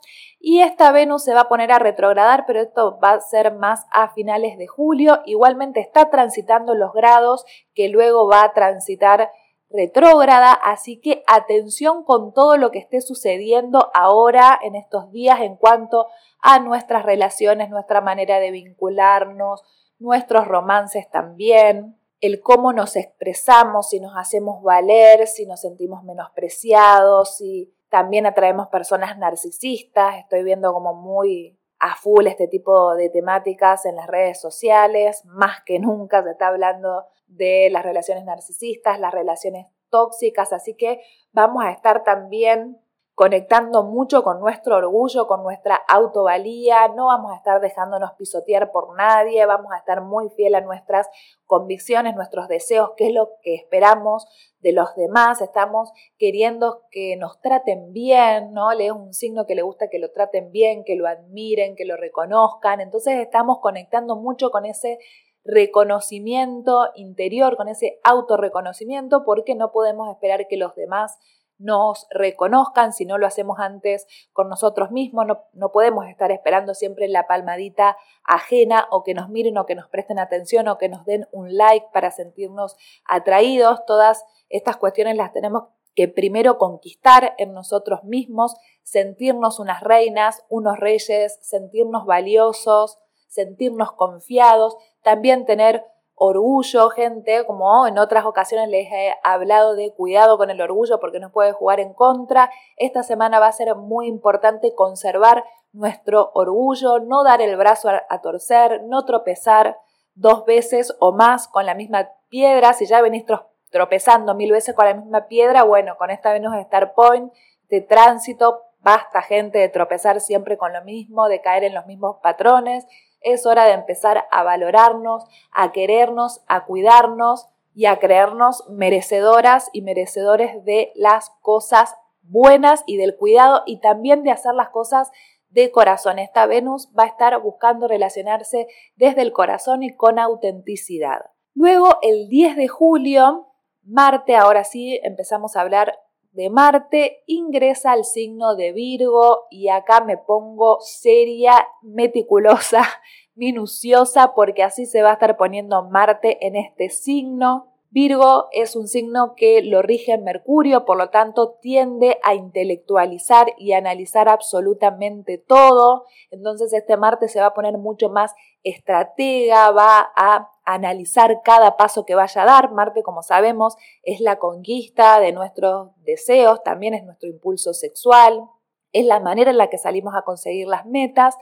Y 0.44 0.60
esta 0.60 0.90
Venus 0.90 1.22
se 1.22 1.34
va 1.34 1.42
a 1.42 1.48
poner 1.48 1.70
a 1.70 1.78
retrogradar, 1.78 2.46
pero 2.48 2.60
esto 2.60 2.98
va 2.98 3.12
a 3.12 3.20
ser 3.20 3.54
más 3.54 3.86
a 3.92 4.12
finales 4.12 4.58
de 4.58 4.66
julio. 4.66 5.20
Igualmente 5.24 5.78
está 5.78 6.10
transitando 6.10 6.74
los 6.74 6.92
grados 6.92 7.44
que 7.74 7.88
luego 7.88 8.26
va 8.26 8.42
a 8.42 8.52
transitar 8.52 9.30
retrógrada, 9.70 10.52
así 10.52 11.00
que 11.00 11.22
atención 11.28 12.02
con 12.02 12.34
todo 12.34 12.56
lo 12.56 12.72
que 12.72 12.80
esté 12.80 13.00
sucediendo 13.02 13.92
ahora 13.94 14.58
en 14.60 14.74
estos 14.74 15.12
días 15.12 15.40
en 15.42 15.54
cuanto 15.54 16.08
a 16.40 16.58
nuestras 16.58 17.04
relaciones, 17.04 17.70
nuestra 17.70 18.00
manera 18.00 18.40
de 18.40 18.50
vincularnos, 18.50 19.62
nuestros 20.00 20.48
romances 20.48 21.08
también 21.08 21.96
el 22.20 22.40
cómo 22.40 22.72
nos 22.72 22.96
expresamos, 22.96 23.90
si 23.90 24.00
nos 24.00 24.16
hacemos 24.16 24.60
valer, 24.62 25.28
si 25.28 25.46
nos 25.46 25.60
sentimos 25.60 26.02
menospreciados, 26.02 27.36
si 27.36 27.72
también 27.92 28.24
atraemos 28.24 28.68
personas 28.68 29.18
narcisistas. 29.18 30.16
Estoy 30.16 30.42
viendo 30.44 30.72
como 30.72 30.94
muy 30.94 31.60
a 31.78 31.94
full 31.94 32.26
este 32.26 32.48
tipo 32.48 32.94
de 32.94 33.10
temáticas 33.10 33.84
en 33.84 33.96
las 33.96 34.06
redes 34.06 34.40
sociales. 34.40 35.22
Más 35.26 35.60
que 35.66 35.78
nunca 35.78 36.22
se 36.22 36.30
está 36.30 36.48
hablando 36.48 37.04
de 37.26 37.68
las 37.70 37.84
relaciones 37.84 38.24
narcisistas, 38.24 38.98
las 38.98 39.12
relaciones 39.12 39.66
tóxicas, 39.90 40.54
así 40.54 40.74
que 40.74 41.02
vamos 41.32 41.62
a 41.62 41.70
estar 41.70 42.02
también 42.02 42.81
conectando 43.22 43.84
mucho 43.84 44.24
con 44.24 44.40
nuestro 44.40 44.78
orgullo, 44.78 45.28
con 45.28 45.44
nuestra 45.44 45.76
autovalía, 45.76 46.88
no 46.88 47.06
vamos 47.06 47.30
a 47.30 47.36
estar 47.36 47.60
dejándonos 47.60 48.14
pisotear 48.18 48.72
por 48.72 48.96
nadie, 48.96 49.46
vamos 49.46 49.70
a 49.72 49.76
estar 49.76 50.00
muy 50.00 50.28
fiel 50.30 50.56
a 50.56 50.60
nuestras 50.60 51.08
convicciones, 51.46 52.16
nuestros 52.16 52.48
deseos, 52.48 52.90
qué 52.96 53.06
es 53.06 53.14
lo 53.14 53.30
que 53.40 53.54
esperamos 53.54 54.26
de 54.58 54.72
los 54.72 54.96
demás, 54.96 55.40
estamos 55.40 55.92
queriendo 56.18 56.82
que 56.90 57.14
nos 57.16 57.40
traten 57.40 57.92
bien, 57.92 58.54
¿no? 58.54 58.72
Le 58.72 58.86
es 58.86 58.92
un 58.92 59.14
signo 59.14 59.46
que 59.46 59.54
le 59.54 59.62
gusta 59.62 59.86
que 59.88 60.00
lo 60.00 60.10
traten 60.10 60.50
bien, 60.50 60.82
que 60.82 60.96
lo 60.96 61.06
admiren, 61.06 61.76
que 61.76 61.84
lo 61.84 61.96
reconozcan, 61.96 62.80
entonces 62.80 63.20
estamos 63.20 63.60
conectando 63.60 64.16
mucho 64.16 64.50
con 64.50 64.66
ese 64.66 64.98
reconocimiento 65.44 66.90
interior, 66.96 67.56
con 67.56 67.68
ese 67.68 68.00
autorreconocimiento, 68.02 69.22
porque 69.24 69.54
no 69.54 69.70
podemos 69.70 70.10
esperar 70.10 70.48
que 70.48 70.56
los 70.56 70.74
demás 70.74 71.20
nos 71.62 72.06
reconozcan, 72.10 72.92
si 72.92 73.06
no 73.06 73.18
lo 73.18 73.26
hacemos 73.26 73.58
antes 73.58 74.06
con 74.32 74.48
nosotros 74.48 74.90
mismos, 74.90 75.26
no, 75.26 75.44
no, 75.52 75.72
podemos 75.72 76.06
estar 76.06 76.30
esperando 76.30 76.74
siempre 76.74 77.08
la 77.08 77.26
palmadita 77.26 77.96
ajena 78.24 78.86
o 78.90 79.02
que 79.02 79.14
nos 79.14 79.28
miren 79.28 79.58
o 79.58 79.66
que 79.66 79.74
nos 79.74 79.88
presten 79.88 80.18
atención 80.18 80.68
o 80.68 80.78
que 80.78 80.88
nos 80.88 81.04
den 81.04 81.26
un 81.32 81.56
like 81.56 81.86
para 81.92 82.10
sentirnos 82.10 82.76
atraídos. 83.04 83.84
Todas 83.86 84.24
estas 84.48 84.76
cuestiones 84.76 85.16
las 85.16 85.32
tenemos 85.32 85.64
que 85.94 86.08
primero 86.08 86.58
conquistar 86.58 87.34
en 87.38 87.52
nosotros 87.52 88.04
mismos, 88.04 88.56
sentirnos 88.82 89.58
unas 89.58 89.82
reinas, 89.82 90.44
unos 90.48 90.78
reyes, 90.78 91.38
sentirnos 91.42 92.06
valiosos, 92.06 92.98
sentirnos 93.28 93.92
confiados, 93.92 94.76
también 95.02 95.44
tener 95.44 95.84
orgullo, 96.14 96.90
gente, 96.90 97.44
como 97.46 97.86
en 97.86 97.98
otras 97.98 98.24
ocasiones 98.24 98.68
les 98.68 98.90
he 98.92 99.14
hablado 99.24 99.74
de 99.74 99.92
cuidado 99.92 100.38
con 100.38 100.50
el 100.50 100.60
orgullo 100.60 101.00
porque 101.00 101.20
nos 101.20 101.32
puede 101.32 101.52
jugar 101.52 101.80
en 101.80 101.94
contra. 101.94 102.50
Esta 102.76 103.02
semana 103.02 103.40
va 103.40 103.46
a 103.46 103.52
ser 103.52 103.74
muy 103.74 104.06
importante 104.06 104.74
conservar 104.74 105.44
nuestro 105.72 106.30
orgullo, 106.34 107.00
no 107.00 107.24
dar 107.24 107.40
el 107.40 107.56
brazo 107.56 107.88
a, 107.88 108.20
torcer, 108.20 108.82
no 108.84 109.04
tropezar 109.04 109.78
dos 110.14 110.44
veces 110.44 110.94
o 111.00 111.12
más 111.12 111.48
con 111.48 111.66
la 111.66 111.74
misma 111.74 112.10
piedra. 112.28 112.72
Si 112.74 112.86
ya 112.86 113.00
venís 113.00 113.24
tropezando 113.70 114.34
mil 114.34 114.52
veces 114.52 114.74
con 114.74 114.84
la 114.84 114.94
misma 114.94 115.26
piedra, 115.26 115.64
bueno, 115.64 115.96
con 115.96 116.10
esta 116.10 116.32
Venus 116.32 116.54
Star 116.56 116.94
Point 116.94 117.32
de 117.70 117.80
tránsito, 117.80 118.62
basta 118.80 119.22
gente 119.22 119.58
de 119.58 119.68
tropezar 119.70 120.20
siempre 120.20 120.58
con 120.58 120.72
lo 120.72 120.82
mismo, 120.84 121.28
de 121.28 121.40
caer 121.40 121.64
en 121.64 121.74
los 121.74 121.86
mismos 121.86 122.16
patrones 122.22 122.86
es 123.24 123.46
hora 123.46 123.64
de 123.64 123.72
empezar 123.72 124.26
a 124.30 124.42
valorarnos, 124.42 125.24
a 125.52 125.72
querernos, 125.72 126.42
a 126.48 126.64
cuidarnos 126.64 127.48
y 127.74 127.86
a 127.86 127.98
creernos 127.98 128.64
merecedoras 128.68 129.70
y 129.72 129.82
merecedores 129.82 130.64
de 130.64 130.92
las 130.94 131.30
cosas 131.40 131.96
buenas 132.22 132.84
y 132.86 132.96
del 132.96 133.16
cuidado 133.16 133.62
y 133.66 133.80
también 133.80 134.22
de 134.22 134.30
hacer 134.30 134.54
las 134.54 134.70
cosas 134.70 135.10
de 135.50 135.70
corazón. 135.70 136.18
Esta 136.18 136.46
Venus 136.46 136.88
va 136.98 137.04
a 137.04 137.08
estar 137.08 137.38
buscando 137.40 137.88
relacionarse 137.88 138.68
desde 138.96 139.22
el 139.22 139.32
corazón 139.32 139.82
y 139.82 139.94
con 139.94 140.18
autenticidad. 140.18 141.30
Luego, 141.54 141.98
el 142.02 142.28
10 142.28 142.56
de 142.56 142.68
julio, 142.68 143.48
Marte, 143.84 144.36
ahora 144.36 144.64
sí 144.64 145.00
empezamos 145.02 145.56
a 145.56 145.60
hablar 145.60 145.98
de 146.32 146.48
Marte, 146.48 147.22
ingresa 147.26 147.92
al 147.92 148.04
signo 148.04 148.56
de 148.56 148.72
Virgo 148.72 149.44
y 149.50 149.68
acá 149.68 150.02
me 150.02 150.16
pongo 150.16 150.78
seria, 150.80 151.68
meticulosa, 151.82 152.82
minuciosa, 153.34 154.34
porque 154.34 154.62
así 154.62 154.86
se 154.86 155.02
va 155.02 155.10
a 155.10 155.14
estar 155.14 155.36
poniendo 155.36 155.84
Marte 155.84 156.46
en 156.46 156.56
este 156.56 156.88
signo. 156.88 157.68
Virgo 157.90 158.48
es 158.52 158.74
un 158.74 158.88
signo 158.88 159.34
que 159.36 159.62
lo 159.62 159.82
rige 159.82 160.16
Mercurio, 160.16 160.86
por 160.86 160.96
lo 160.96 161.10
tanto 161.10 161.58
tiende 161.60 162.18
a 162.24 162.34
intelectualizar 162.34 163.48
y 163.58 163.74
analizar 163.74 164.30
absolutamente 164.30 165.36
todo. 165.36 166.06
Entonces 166.30 166.72
este 166.72 166.96
Marte 166.96 167.28
se 167.28 167.40
va 167.40 167.48
a 167.48 167.54
poner 167.54 167.76
mucho 167.76 168.08
más 168.08 168.34
estratega, 168.62 169.70
va 169.72 170.10
a 170.16 170.48
analizar 170.64 171.42
cada 171.42 171.76
paso 171.76 172.04
que 172.04 172.14
vaya 172.14 172.42
a 172.42 172.46
dar. 172.46 172.72
Marte, 172.72 173.02
como 173.02 173.22
sabemos, 173.22 173.76
es 174.02 174.20
la 174.20 174.38
conquista 174.38 175.20
de 175.20 175.32
nuestros 175.32 175.90
deseos, 176.04 176.62
también 176.62 176.94
es 176.94 177.04
nuestro 177.04 177.28
impulso 177.28 177.74
sexual, 177.74 178.48
es 178.92 179.06
la 179.06 179.20
manera 179.20 179.50
en 179.50 179.58
la 179.58 179.68
que 179.68 179.78
salimos 179.78 180.14
a 180.14 180.22
conseguir 180.22 180.68
las 180.68 180.86
metas. 180.86 181.36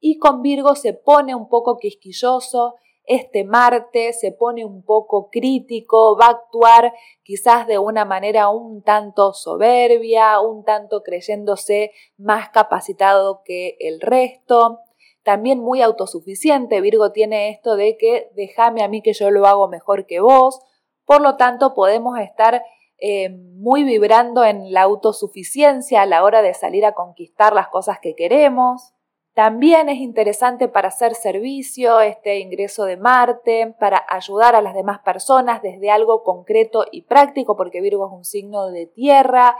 Y 0.00 0.18
con 0.18 0.42
Virgo 0.42 0.74
se 0.74 0.92
pone 0.92 1.34
un 1.34 1.48
poco 1.48 1.78
quisquilloso, 1.78 2.74
este 3.06 3.44
Marte 3.44 4.14
se 4.14 4.32
pone 4.32 4.64
un 4.64 4.82
poco 4.82 5.28
crítico, 5.30 6.16
va 6.16 6.26
a 6.26 6.30
actuar 6.30 6.94
quizás 7.22 7.66
de 7.66 7.78
una 7.78 8.06
manera 8.06 8.48
un 8.48 8.82
tanto 8.82 9.34
soberbia, 9.34 10.40
un 10.40 10.64
tanto 10.64 11.02
creyéndose 11.02 11.92
más 12.16 12.48
capacitado 12.48 13.42
que 13.44 13.76
el 13.78 14.00
resto 14.00 14.80
también 15.24 15.58
muy 15.58 15.82
autosuficiente. 15.82 16.80
Virgo 16.80 17.10
tiene 17.10 17.48
esto 17.50 17.76
de 17.76 17.96
que 17.96 18.30
déjame 18.36 18.84
a 18.84 18.88
mí 18.88 19.02
que 19.02 19.14
yo 19.14 19.30
lo 19.30 19.46
hago 19.46 19.68
mejor 19.68 20.06
que 20.06 20.20
vos. 20.20 20.60
Por 21.04 21.20
lo 21.20 21.36
tanto, 21.36 21.74
podemos 21.74 22.18
estar 22.18 22.62
eh, 22.98 23.30
muy 23.30 23.82
vibrando 23.84 24.44
en 24.44 24.72
la 24.72 24.82
autosuficiencia 24.82 26.02
a 26.02 26.06
la 26.06 26.22
hora 26.22 26.42
de 26.42 26.54
salir 26.54 26.84
a 26.86 26.92
conquistar 26.92 27.52
las 27.52 27.68
cosas 27.68 27.98
que 28.00 28.14
queremos. 28.14 28.92
También 29.34 29.88
es 29.88 29.98
interesante 29.98 30.68
para 30.68 30.88
hacer 30.88 31.16
servicio 31.16 32.00
este 32.00 32.38
ingreso 32.38 32.84
de 32.84 32.96
Marte, 32.96 33.74
para 33.80 34.04
ayudar 34.08 34.54
a 34.54 34.62
las 34.62 34.74
demás 34.74 35.00
personas 35.00 35.60
desde 35.60 35.90
algo 35.90 36.22
concreto 36.22 36.86
y 36.92 37.02
práctico, 37.02 37.56
porque 37.56 37.80
Virgo 37.80 38.06
es 38.06 38.12
un 38.12 38.24
signo 38.24 38.70
de 38.70 38.86
tierra. 38.86 39.56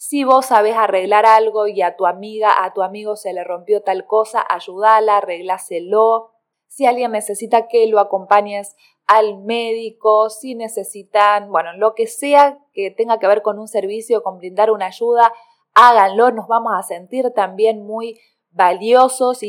Si 0.00 0.22
vos 0.22 0.46
sabés 0.46 0.76
arreglar 0.76 1.26
algo 1.26 1.66
y 1.66 1.82
a 1.82 1.96
tu 1.96 2.06
amiga, 2.06 2.64
a 2.64 2.72
tu 2.72 2.82
amigo 2.82 3.16
se 3.16 3.32
le 3.32 3.42
rompió 3.42 3.82
tal 3.82 4.06
cosa, 4.06 4.44
ayúdala, 4.48 5.16
arregláselo. 5.16 6.30
Si 6.68 6.86
alguien 6.86 7.10
necesita 7.10 7.66
que 7.66 7.84
lo 7.88 7.98
acompañes 7.98 8.76
al 9.08 9.38
médico, 9.42 10.30
si 10.30 10.54
necesitan, 10.54 11.50
bueno, 11.50 11.72
lo 11.72 11.96
que 11.96 12.06
sea 12.06 12.60
que 12.72 12.92
tenga 12.92 13.18
que 13.18 13.26
ver 13.26 13.42
con 13.42 13.58
un 13.58 13.66
servicio, 13.66 14.22
con 14.22 14.38
brindar 14.38 14.70
una 14.70 14.86
ayuda, 14.86 15.32
háganlo, 15.74 16.30
nos 16.30 16.46
vamos 16.46 16.74
a 16.76 16.84
sentir 16.84 17.32
también 17.34 17.84
muy 17.84 18.20
valiosos 18.50 19.42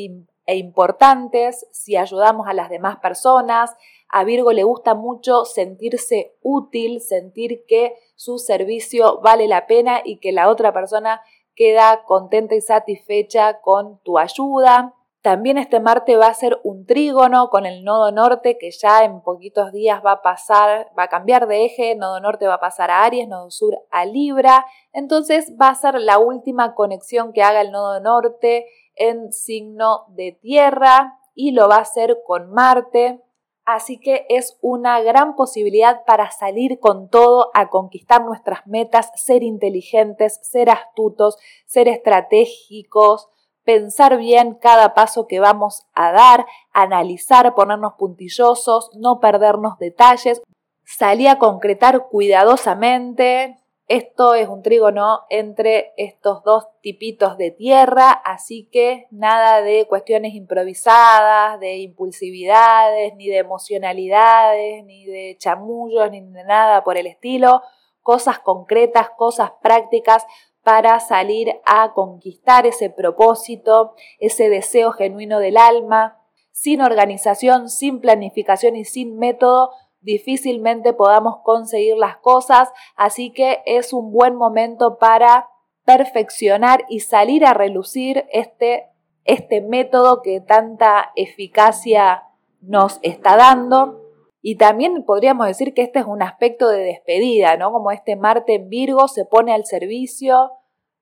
e 0.50 0.58
importantes 0.58 1.68
si 1.72 1.96
ayudamos 1.96 2.48
a 2.48 2.54
las 2.54 2.72
demás 2.72 2.98
personas. 2.98 3.76
A 4.10 4.24
Virgo 4.24 4.52
le 4.52 4.64
gusta 4.64 4.96
mucho 4.96 5.46
sentirse 5.46 6.36
útil, 6.42 7.02
sentir 7.02 7.66
que 7.68 7.94
su 8.16 8.40
servicio 8.40 9.22
vale 9.22 9.48
la 9.48 9.68
pena 9.68 10.02
y 10.04 10.18
que 10.18 10.32
la 10.32 10.50
otra 10.50 10.74
persona 10.74 11.22
queda 11.56 12.04
contenta 12.06 12.56
y 12.56 12.62
satisfecha 12.62 13.62
con 13.62 14.00
tu 14.02 14.18
ayuda. 14.18 14.96
También 15.22 15.60
este 15.60 15.80
Marte 15.80 16.16
va 16.16 16.28
a 16.28 16.34
ser 16.34 16.60
un 16.64 16.88
trígono 16.88 17.50
con 17.52 17.68
el 17.68 17.84
nodo 17.84 18.12
norte 18.12 18.58
que 18.58 18.72
ya 18.72 19.04
en 19.04 19.22
poquitos 19.22 19.72
días 19.72 20.02
va 20.04 20.14
a 20.14 20.22
pasar, 20.24 20.90
va 20.98 21.04
a 21.04 21.10
cambiar 21.10 21.46
de 21.46 21.66
eje, 21.66 21.94
nodo 21.96 22.20
norte 22.22 22.48
va 22.48 22.56
a 22.56 22.60
pasar 22.60 22.90
a 22.90 23.04
Aries, 23.04 23.28
nodo 23.28 23.52
sur 23.52 23.78
a 23.92 24.06
Libra. 24.06 24.66
Entonces 24.94 25.54
va 25.62 25.70
a 25.70 25.76
ser 25.76 25.96
la 26.02 26.18
última 26.18 26.74
conexión 26.74 27.34
que 27.34 27.44
haga 27.44 27.62
el 27.62 27.72
nodo 27.72 28.00
norte 28.00 28.66
en 29.00 29.34
signo 29.34 30.06
de 30.10 30.34
tierra 30.34 31.20
y 31.34 31.52
lo 31.52 31.68
va 31.68 31.78
a 31.78 31.82
hacer 31.82 32.20
con 32.28 32.52
Marte. 32.52 33.24
Así 33.66 34.00
que 34.00 34.26
es 34.30 34.58
una 34.62 35.00
gran 35.02 35.36
posibilidad 35.36 36.04
para 36.06 36.32
salir 36.32 36.80
con 36.80 37.10
todo 37.10 37.50
a 37.54 37.70
conquistar 37.70 38.24
nuestras 38.24 38.66
metas, 38.68 39.12
ser 39.16 39.44
inteligentes, 39.44 40.40
ser 40.44 40.70
astutos, 40.70 41.38
ser 41.66 41.88
estratégicos, 41.88 43.30
pensar 43.64 44.18
bien 44.18 44.56
cada 44.56 44.96
paso 44.96 45.28
que 45.28 45.40
vamos 45.40 45.86
a 45.94 46.12
dar, 46.12 46.48
analizar, 46.74 47.54
ponernos 47.54 47.94
puntillosos, 48.00 48.90
no 48.96 49.20
perdernos 49.20 49.78
detalles, 49.78 50.42
salir 50.84 51.30
a 51.30 51.38
concretar 51.38 52.08
cuidadosamente, 52.10 53.60
esto 53.90 54.36
es 54.36 54.48
un 54.48 54.62
trígono 54.62 55.22
entre 55.32 55.94
estos 55.98 56.44
dos 56.44 56.68
tipitos 56.80 57.40
de 57.40 57.50
tierra, 57.50 58.12
así 58.12 58.70
que 58.72 59.08
nada 59.10 59.64
de 59.64 59.88
cuestiones 59.88 60.36
improvisadas, 60.36 61.60
de 61.60 61.78
impulsividades, 61.78 63.16
ni 63.16 63.30
de 63.30 63.38
emocionalidades, 63.40 64.86
ni 64.86 65.06
de 65.06 65.36
chamullos, 65.40 66.12
ni 66.12 66.22
de 66.22 66.44
nada 66.44 66.84
por 66.84 66.98
el 66.98 67.08
estilo. 67.08 67.64
Cosas 68.04 68.38
concretas, 68.38 69.10
cosas 69.18 69.54
prácticas 69.60 70.24
para 70.62 71.00
salir 71.00 71.60
a 71.66 71.94
conquistar 71.94 72.68
ese 72.68 72.92
propósito, 72.92 73.96
ese 74.20 74.50
deseo 74.50 74.92
genuino 74.92 75.40
del 75.40 75.58
alma, 75.58 76.22
sin 76.52 76.82
organización, 76.82 77.70
sin 77.70 78.02
planificación 78.02 78.76
y 78.76 78.86
sin 78.86 79.18
método 79.18 79.72
difícilmente 80.02 80.94
podamos 80.94 81.38
conseguir 81.44 81.98
las 81.98 82.18
cosas, 82.18 82.70
así 82.96 83.32
que 83.32 83.62
es 83.66 83.94
un 83.94 84.12
buen 84.12 84.36
momento 84.36 84.98
para 84.98 85.50
perfeccionar 85.86 86.86
y 86.88 87.00
salir 87.00 87.46
a 87.46 87.54
relucir 87.54 88.26
este, 88.32 88.90
este 89.26 89.62
método 89.62 90.22
que 90.22 90.40
tanta 90.40 91.12
eficacia 91.16 92.24
nos 92.62 93.00
está 93.02 93.36
dando. 93.36 94.06
Y 94.42 94.56
también 94.56 95.04
podríamos 95.04 95.48
decir 95.48 95.74
que 95.74 95.82
este 95.82 96.00
es 96.00 96.06
un 96.06 96.22
aspecto 96.22 96.70
de 96.70 96.84
despedida, 96.84 97.58
¿no? 97.58 97.72
Como 97.72 97.92
este 97.92 98.16
Marte 98.16 98.56
en 98.56 98.70
Virgo 98.70 99.08
se 99.08 99.26
pone 99.26 99.54
al 99.54 99.66
servicio, 99.66 100.52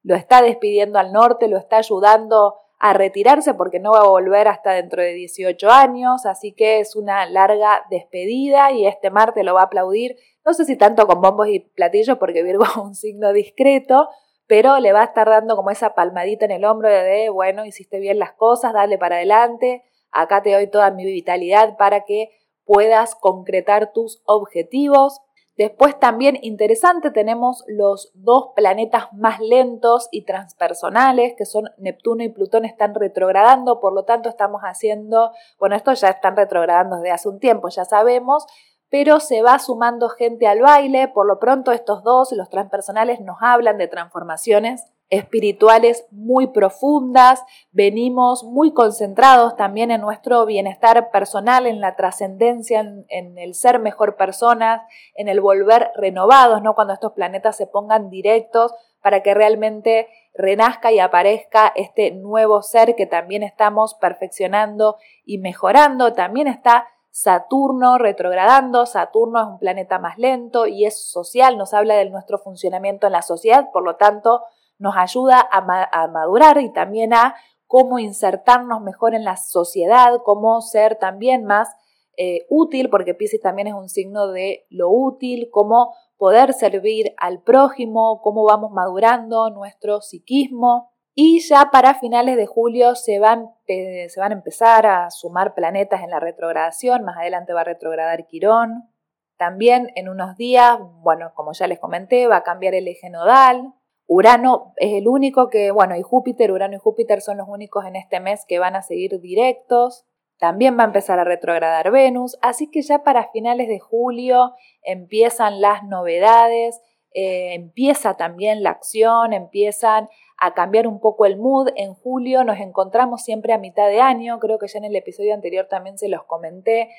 lo 0.03 0.15
está 0.15 0.41
despidiendo 0.41 0.97
al 0.99 1.11
norte, 1.11 1.47
lo 1.47 1.57
está 1.57 1.77
ayudando 1.77 2.55
a 2.79 2.93
retirarse 2.93 3.53
porque 3.53 3.79
no 3.79 3.91
va 3.91 4.01
a 4.01 4.09
volver 4.09 4.47
hasta 4.47 4.71
dentro 4.71 5.01
de 5.01 5.13
18 5.13 5.69
años, 5.69 6.25
así 6.25 6.51
que 6.53 6.79
es 6.79 6.95
una 6.95 7.25
larga 7.25 7.83
despedida 7.89 8.71
y 8.71 8.85
este 8.85 9.09
Marte 9.09 9.43
lo 9.43 9.55
va 9.55 9.61
a 9.61 9.65
aplaudir, 9.65 10.15
no 10.45 10.53
sé 10.53 10.65
si 10.65 10.77
tanto 10.77 11.07
con 11.07 11.21
bombos 11.21 11.47
y 11.47 11.59
platillos 11.59 12.17
porque 12.17 12.43
Virgo 12.43 12.63
es 12.65 12.77
un 12.77 12.95
signo 12.95 13.33
discreto, 13.33 14.09
pero 14.45 14.79
le 14.79 14.93
va 14.93 15.01
a 15.01 15.05
estar 15.05 15.27
dando 15.27 15.55
como 15.55 15.71
esa 15.71 15.93
palmadita 15.93 16.45
en 16.45 16.51
el 16.51 16.65
hombro 16.65 16.89
de, 16.89 17.29
bueno, 17.29 17.65
hiciste 17.65 17.99
bien 17.99 18.19
las 18.19 18.31
cosas, 18.33 18.73
dale 18.73 18.97
para 18.97 19.17
adelante, 19.17 19.83
acá 20.11 20.41
te 20.41 20.53
doy 20.53 20.67
toda 20.67 20.91
mi 20.91 21.05
vitalidad 21.05 21.77
para 21.77 22.05
que 22.05 22.29
puedas 22.63 23.15
concretar 23.15 23.91
tus 23.91 24.21
objetivos. 24.25 25.21
Después 25.57 25.99
también 25.99 26.37
interesante 26.43 27.09
tenemos 27.09 27.63
los 27.67 28.11
dos 28.13 28.51
planetas 28.55 29.11
más 29.13 29.39
lentos 29.39 30.07
y 30.11 30.23
transpersonales, 30.23 31.33
que 31.35 31.45
son 31.45 31.71
Neptuno 31.79 32.23
y 32.23 32.29
Plutón 32.29 32.63
están 32.63 32.93
retrogradando, 32.93 33.79
por 33.79 33.93
lo 33.93 34.03
tanto 34.05 34.29
estamos 34.29 34.61
haciendo, 34.61 35.31
bueno, 35.59 35.75
estos 35.75 35.99
ya 36.01 36.09
están 36.09 36.35
retrogradando 36.35 36.97
desde 36.97 37.11
hace 37.11 37.29
un 37.29 37.39
tiempo, 37.39 37.69
ya 37.69 37.85
sabemos, 37.85 38.45
pero 38.89 39.19
se 39.19 39.41
va 39.41 39.57
sumando 39.57 40.09
gente 40.09 40.45
al 40.45 40.61
baile, 40.61 41.07
por 41.07 41.25
lo 41.25 41.39
pronto 41.39 41.71
estos 41.71 42.03
dos, 42.03 42.31
los 42.33 42.49
transpersonales, 42.49 43.19
nos 43.19 43.37
hablan 43.41 43.79
de 43.79 43.87
transformaciones 43.87 44.85
espirituales 45.09 46.05
muy 46.11 46.47
profundas, 46.47 47.43
venimos 47.71 48.43
muy 48.43 48.73
concentrados 48.73 49.55
también 49.55 49.89
en 49.91 50.01
nuestro 50.01 50.45
bienestar 50.45 51.11
personal, 51.11 51.65
en 51.65 51.79
la 51.79 51.95
trascendencia, 51.95 52.81
en, 52.81 53.37
el 53.37 53.53
ser 53.55 53.79
mejor 53.79 54.17
personas, 54.17 54.81
en 55.15 55.29
el 55.29 55.39
volver 55.39 55.91
renovados, 55.95 56.61
¿no? 56.61 56.75
Cuando 56.75 56.93
estos 56.93 57.13
planetas 57.13 57.55
se 57.55 57.67
pongan 57.67 58.09
directos 58.09 58.73
para 59.01 59.23
que 59.23 59.33
realmente 59.33 60.07
renazca 60.33 60.91
y 60.91 60.99
aparezca 60.99 61.71
este 61.75 62.11
nuevo 62.11 62.61
ser 62.61 62.95
que 62.95 63.05
también 63.05 63.43
estamos 63.43 63.93
perfeccionando 63.95 64.97
y 65.25 65.37
mejorando. 65.37 66.13
También 66.13 66.47
está 66.47 66.87
Saturno 67.11 67.97
retrogradando, 67.97 68.85
Saturno 68.85 69.41
es 69.41 69.47
un 69.47 69.59
planeta 69.59 69.97
más 69.97 70.19
lento 70.19 70.67
y 70.67 70.85
es 70.85 71.01
social, 71.09 71.57
nos 71.57 71.73
habla 71.73 71.95
de 71.95 72.07
nuestro 72.09 72.37
funcionamiento 72.37 73.07
en 73.07 73.13
la 73.13 73.23
sociedad, 73.23 73.71
por 73.73 73.83
lo 73.83 73.95
tanto, 73.95 74.43
nos 74.79 74.95
ayuda 74.95 75.47
a, 75.51 76.07
madurar 76.07 76.59
y 76.59 76.71
también 76.71 77.13
a 77.13 77.35
cómo 77.65 77.99
insertarnos 77.99 78.81
mejor 78.81 79.15
en 79.15 79.23
la 79.23 79.37
sociedad, 79.37 80.11
cómo 80.23 80.61
ser 80.61 80.95
también 80.95 81.45
más 81.45 81.75
eh, 82.15 82.45
útil, 82.49 82.89
porque 82.89 83.13
Pisces 83.13 83.41
también 83.41 83.67
es 83.67 83.73
un 83.73 83.89
signo 83.89 84.27
de 84.27 84.65
lo 84.69 84.89
útil, 84.89 85.49
cómo 85.51 85.93
poder 86.17 86.53
servir 86.53 87.13
al 87.17 87.41
prójimo, 87.41 88.21
cómo 88.21 88.43
vamos 88.43 88.71
madurando 88.71 89.49
nuestro 89.49 90.01
psiquismo. 90.01 90.91
Y 91.13 91.39
ya 91.39 91.69
para 91.71 91.95
finales 91.95 92.37
de 92.37 92.45
julio 92.45 92.95
se 92.95 93.19
van, 93.19 93.51
se 93.65 94.19
van 94.19 94.31
a 94.31 94.35
empezar 94.35 94.85
a 94.85 95.09
sumar 95.09 95.55
planetas 95.55 96.03
en 96.03 96.11
la 96.11 96.19
retrogradación, 96.19 97.03
más 97.03 97.17
adelante 97.17 97.53
va 97.53 97.61
a 97.61 97.65
retrogradar 97.65 98.27
Quirón. 98.27 98.89
También 99.35 99.91
en 99.95 100.09
unos 100.09 100.35
días, 100.37 100.77
bueno, 101.01 101.31
como 101.35 101.53
ya 101.53 101.67
les 101.67 101.79
comenté, 101.79 102.27
va 102.27 102.37
a 102.37 102.43
cambiar 102.43 102.75
el 102.75 102.87
eje 102.87 103.09
nodal, 103.09 103.73
Urano 104.07 104.73
es 104.77 104.93
el 104.93 105.07
único 105.07 105.49
que, 105.49 105.71
bueno, 105.71 105.95
y 105.97 106.01
Júpiter, 106.01 106.51
Urano 106.51 106.75
y 106.75 106.79
Júpiter 106.79 107.21
son 107.21 107.37
los 107.37 107.47
únicos 107.49 107.85
en 107.85 107.97
este 107.97 108.21
mes 108.21 108.45
que 108.47 108.57
van 108.57 108.75
a 108.75 108.81
seguir 108.81 109.19
directos. 109.19 110.05
También 110.39 110.77
va 110.77 110.83
a 110.83 110.87
empezar 110.87 111.19
a 111.19 111.23
retrogradar 111.23 111.91
Venus, 111.91 112.37
así 112.41 112.69
que 112.69 112.81
ya 112.83 113.03
para 113.03 113.31
finales 113.31 113.67
de 113.67 113.79
julio 113.79 114.53
empiezan 114.83 115.61
las 115.61 115.83
novedades, 115.83 116.79
eh, 117.11 117.55
empieza 117.55 118.15
también 118.15 118.61
la 118.63 118.69
acción, 118.69 119.33
empiezan 119.33 120.07
a 120.37 120.53
cambiar 120.53 120.87
un 120.87 120.99
poco 120.99 121.25
el 121.25 121.37
mood. 121.37 121.69
En 121.75 121.95
julio 121.95 122.43
nos 122.43 122.59
encontramos 122.59 123.23
siempre 123.23 123.53
a 123.53 123.57
mitad 123.57 123.87
de 123.87 123.99
año, 123.99 124.39
creo 124.39 124.59
que 124.59 124.67
ya 124.67 124.77
en 124.77 124.85
el 124.85 124.95
episodio 124.95 125.33
anterior 125.33 125.67
también 125.67 125.97
se 125.97 126.07
los 126.07 126.23
comenté. 126.23 126.91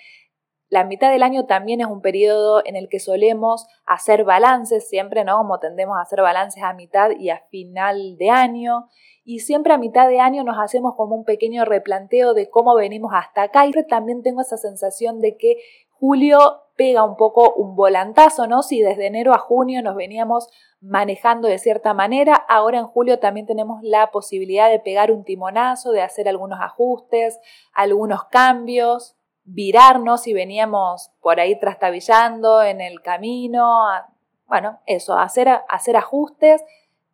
La 0.69 0.85
mitad 0.85 1.11
del 1.11 1.23
año 1.23 1.47
también 1.47 1.81
es 1.81 1.87
un 1.87 2.03
periodo 2.03 2.63
en 2.65 2.77
el 2.77 2.89
que 2.91 3.01
solemos 3.01 3.67
hacer 3.87 4.25
balances, 4.25 4.87
siempre, 4.87 5.25
¿no? 5.25 5.39
Como 5.39 5.59
tendemos 5.59 5.97
a 5.97 6.03
hacer 6.03 6.21
balances 6.21 6.63
a 6.63 6.75
mitad 6.75 7.11
y 7.19 7.31
a 7.31 7.43
final 7.51 8.19
de 8.19 8.29
año. 8.29 8.89
Y 9.25 9.41
siempre 9.41 9.73
a 9.73 9.79
mitad 9.79 10.09
de 10.09 10.21
año 10.21 10.45
nos 10.45 10.59
hacemos 10.59 10.95
como 10.95 11.17
un 11.17 11.25
pequeño 11.25 11.65
replanteo 11.65 12.35
de 12.35 12.51
cómo 12.51 12.75
venimos 12.75 13.13
hasta 13.15 13.43
acá. 13.43 13.67
Y 13.67 13.73
también 13.89 14.23
tengo 14.23 14.43
esa 14.43 14.59
sensación 14.59 15.21
de 15.21 15.39
que 15.39 15.57
julio 15.91 16.39
pega 16.77 17.03
un 17.03 17.17
poco 17.17 17.55
un 17.55 17.75
volantazo, 17.75 18.47
¿no? 18.47 18.63
Si 18.63 18.83
desde 18.83 19.07
enero 19.07 19.33
a 19.35 19.39
junio 19.39 19.83
nos 19.83 19.97
veníamos 19.97 20.49
manejando 20.81 21.49
de 21.49 21.59
cierta 21.59 21.95
manera, 21.95 22.35
ahora 22.35 22.79
en 22.79 22.87
julio 22.87 23.19
también 23.19 23.47
tenemos 23.47 23.81
la 23.83 24.11
posibilidad 24.11 24.71
de 24.71 24.79
pegar 24.81 25.11
un 25.11 25.25
timonazo, 25.25 25.93
de 25.93 26.03
hacer 26.03 26.29
algunos 26.29 26.61
ajustes, 26.61 27.41
algunos 27.73 28.25
cambios 28.25 29.18
virarnos 29.51 30.27
y 30.27 30.35
veníamos 30.35 31.11
por 31.21 31.41
ahí 31.41 31.59
trastabillando 31.59 32.63
en 32.63 32.81
el 32.81 33.01
camino. 33.01 33.81
Bueno, 34.47 34.81
eso, 34.87 35.19
hacer, 35.19 35.49
hacer 35.69 35.97
ajustes 35.97 36.63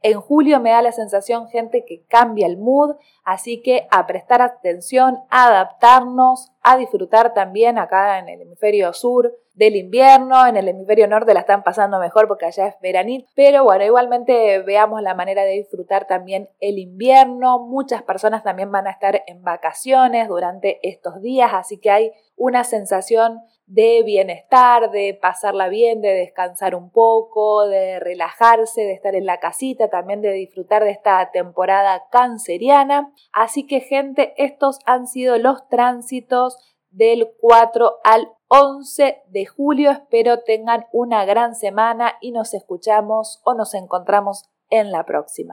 En 0.02 0.20
julio 0.20 0.60
me 0.60 0.70
da 0.70 0.82
la 0.82 0.92
sensación, 0.92 1.48
gente, 1.48 1.86
que 1.86 2.04
cambia 2.04 2.46
el 2.46 2.58
mood, 2.58 2.96
así 3.24 3.62
que 3.62 3.88
a 3.90 4.06
prestar 4.06 4.42
atención, 4.42 5.20
a 5.30 5.46
adaptarnos, 5.46 6.52
a 6.64 6.78
disfrutar 6.78 7.34
también 7.34 7.78
acá 7.78 8.18
en 8.18 8.28
el 8.30 8.40
hemisferio 8.40 8.92
sur 8.94 9.36
del 9.52 9.76
invierno, 9.76 10.46
en 10.46 10.56
el 10.56 10.66
hemisferio 10.66 11.06
norte 11.06 11.34
la 11.34 11.40
están 11.40 11.62
pasando 11.62 12.00
mejor 12.00 12.26
porque 12.26 12.46
allá 12.46 12.66
es 12.66 12.74
veranito, 12.80 13.28
pero 13.36 13.62
bueno, 13.64 13.84
igualmente 13.84 14.60
veamos 14.60 15.02
la 15.02 15.14
manera 15.14 15.44
de 15.44 15.52
disfrutar 15.52 16.06
también 16.06 16.48
el 16.60 16.78
invierno, 16.78 17.60
muchas 17.60 18.02
personas 18.02 18.42
también 18.42 18.72
van 18.72 18.86
a 18.86 18.90
estar 18.90 19.22
en 19.26 19.44
vacaciones 19.44 20.26
durante 20.26 20.80
estos 20.82 21.20
días, 21.20 21.52
así 21.52 21.78
que 21.78 21.90
hay 21.90 22.12
una 22.36 22.64
sensación 22.64 23.42
de 23.66 24.02
bienestar, 24.04 24.90
de 24.90 25.18
pasarla 25.20 25.68
bien, 25.68 26.02
de 26.02 26.12
descansar 26.12 26.74
un 26.74 26.90
poco, 26.90 27.66
de 27.66 27.98
relajarse, 27.98 28.82
de 28.82 28.92
estar 28.92 29.14
en 29.14 29.24
la 29.24 29.40
casita, 29.40 29.88
también 29.88 30.20
de 30.20 30.32
disfrutar 30.32 30.84
de 30.84 30.90
esta 30.90 31.30
temporada 31.30 32.04
canceriana. 32.10 33.12
Así 33.32 33.66
que 33.66 33.80
gente, 33.80 34.34
estos 34.36 34.80
han 34.84 35.06
sido 35.06 35.38
los 35.38 35.66
tránsitos 35.68 36.53
del 36.94 37.28
4 37.40 37.98
al 38.04 38.32
11 38.48 39.22
de 39.28 39.46
julio. 39.46 39.90
Espero 39.90 40.40
tengan 40.40 40.86
una 40.92 41.24
gran 41.24 41.54
semana 41.54 42.14
y 42.20 42.30
nos 42.30 42.54
escuchamos 42.54 43.40
o 43.44 43.54
nos 43.54 43.74
encontramos 43.74 44.48
en 44.70 44.90
la 44.90 45.04
próxima. 45.04 45.52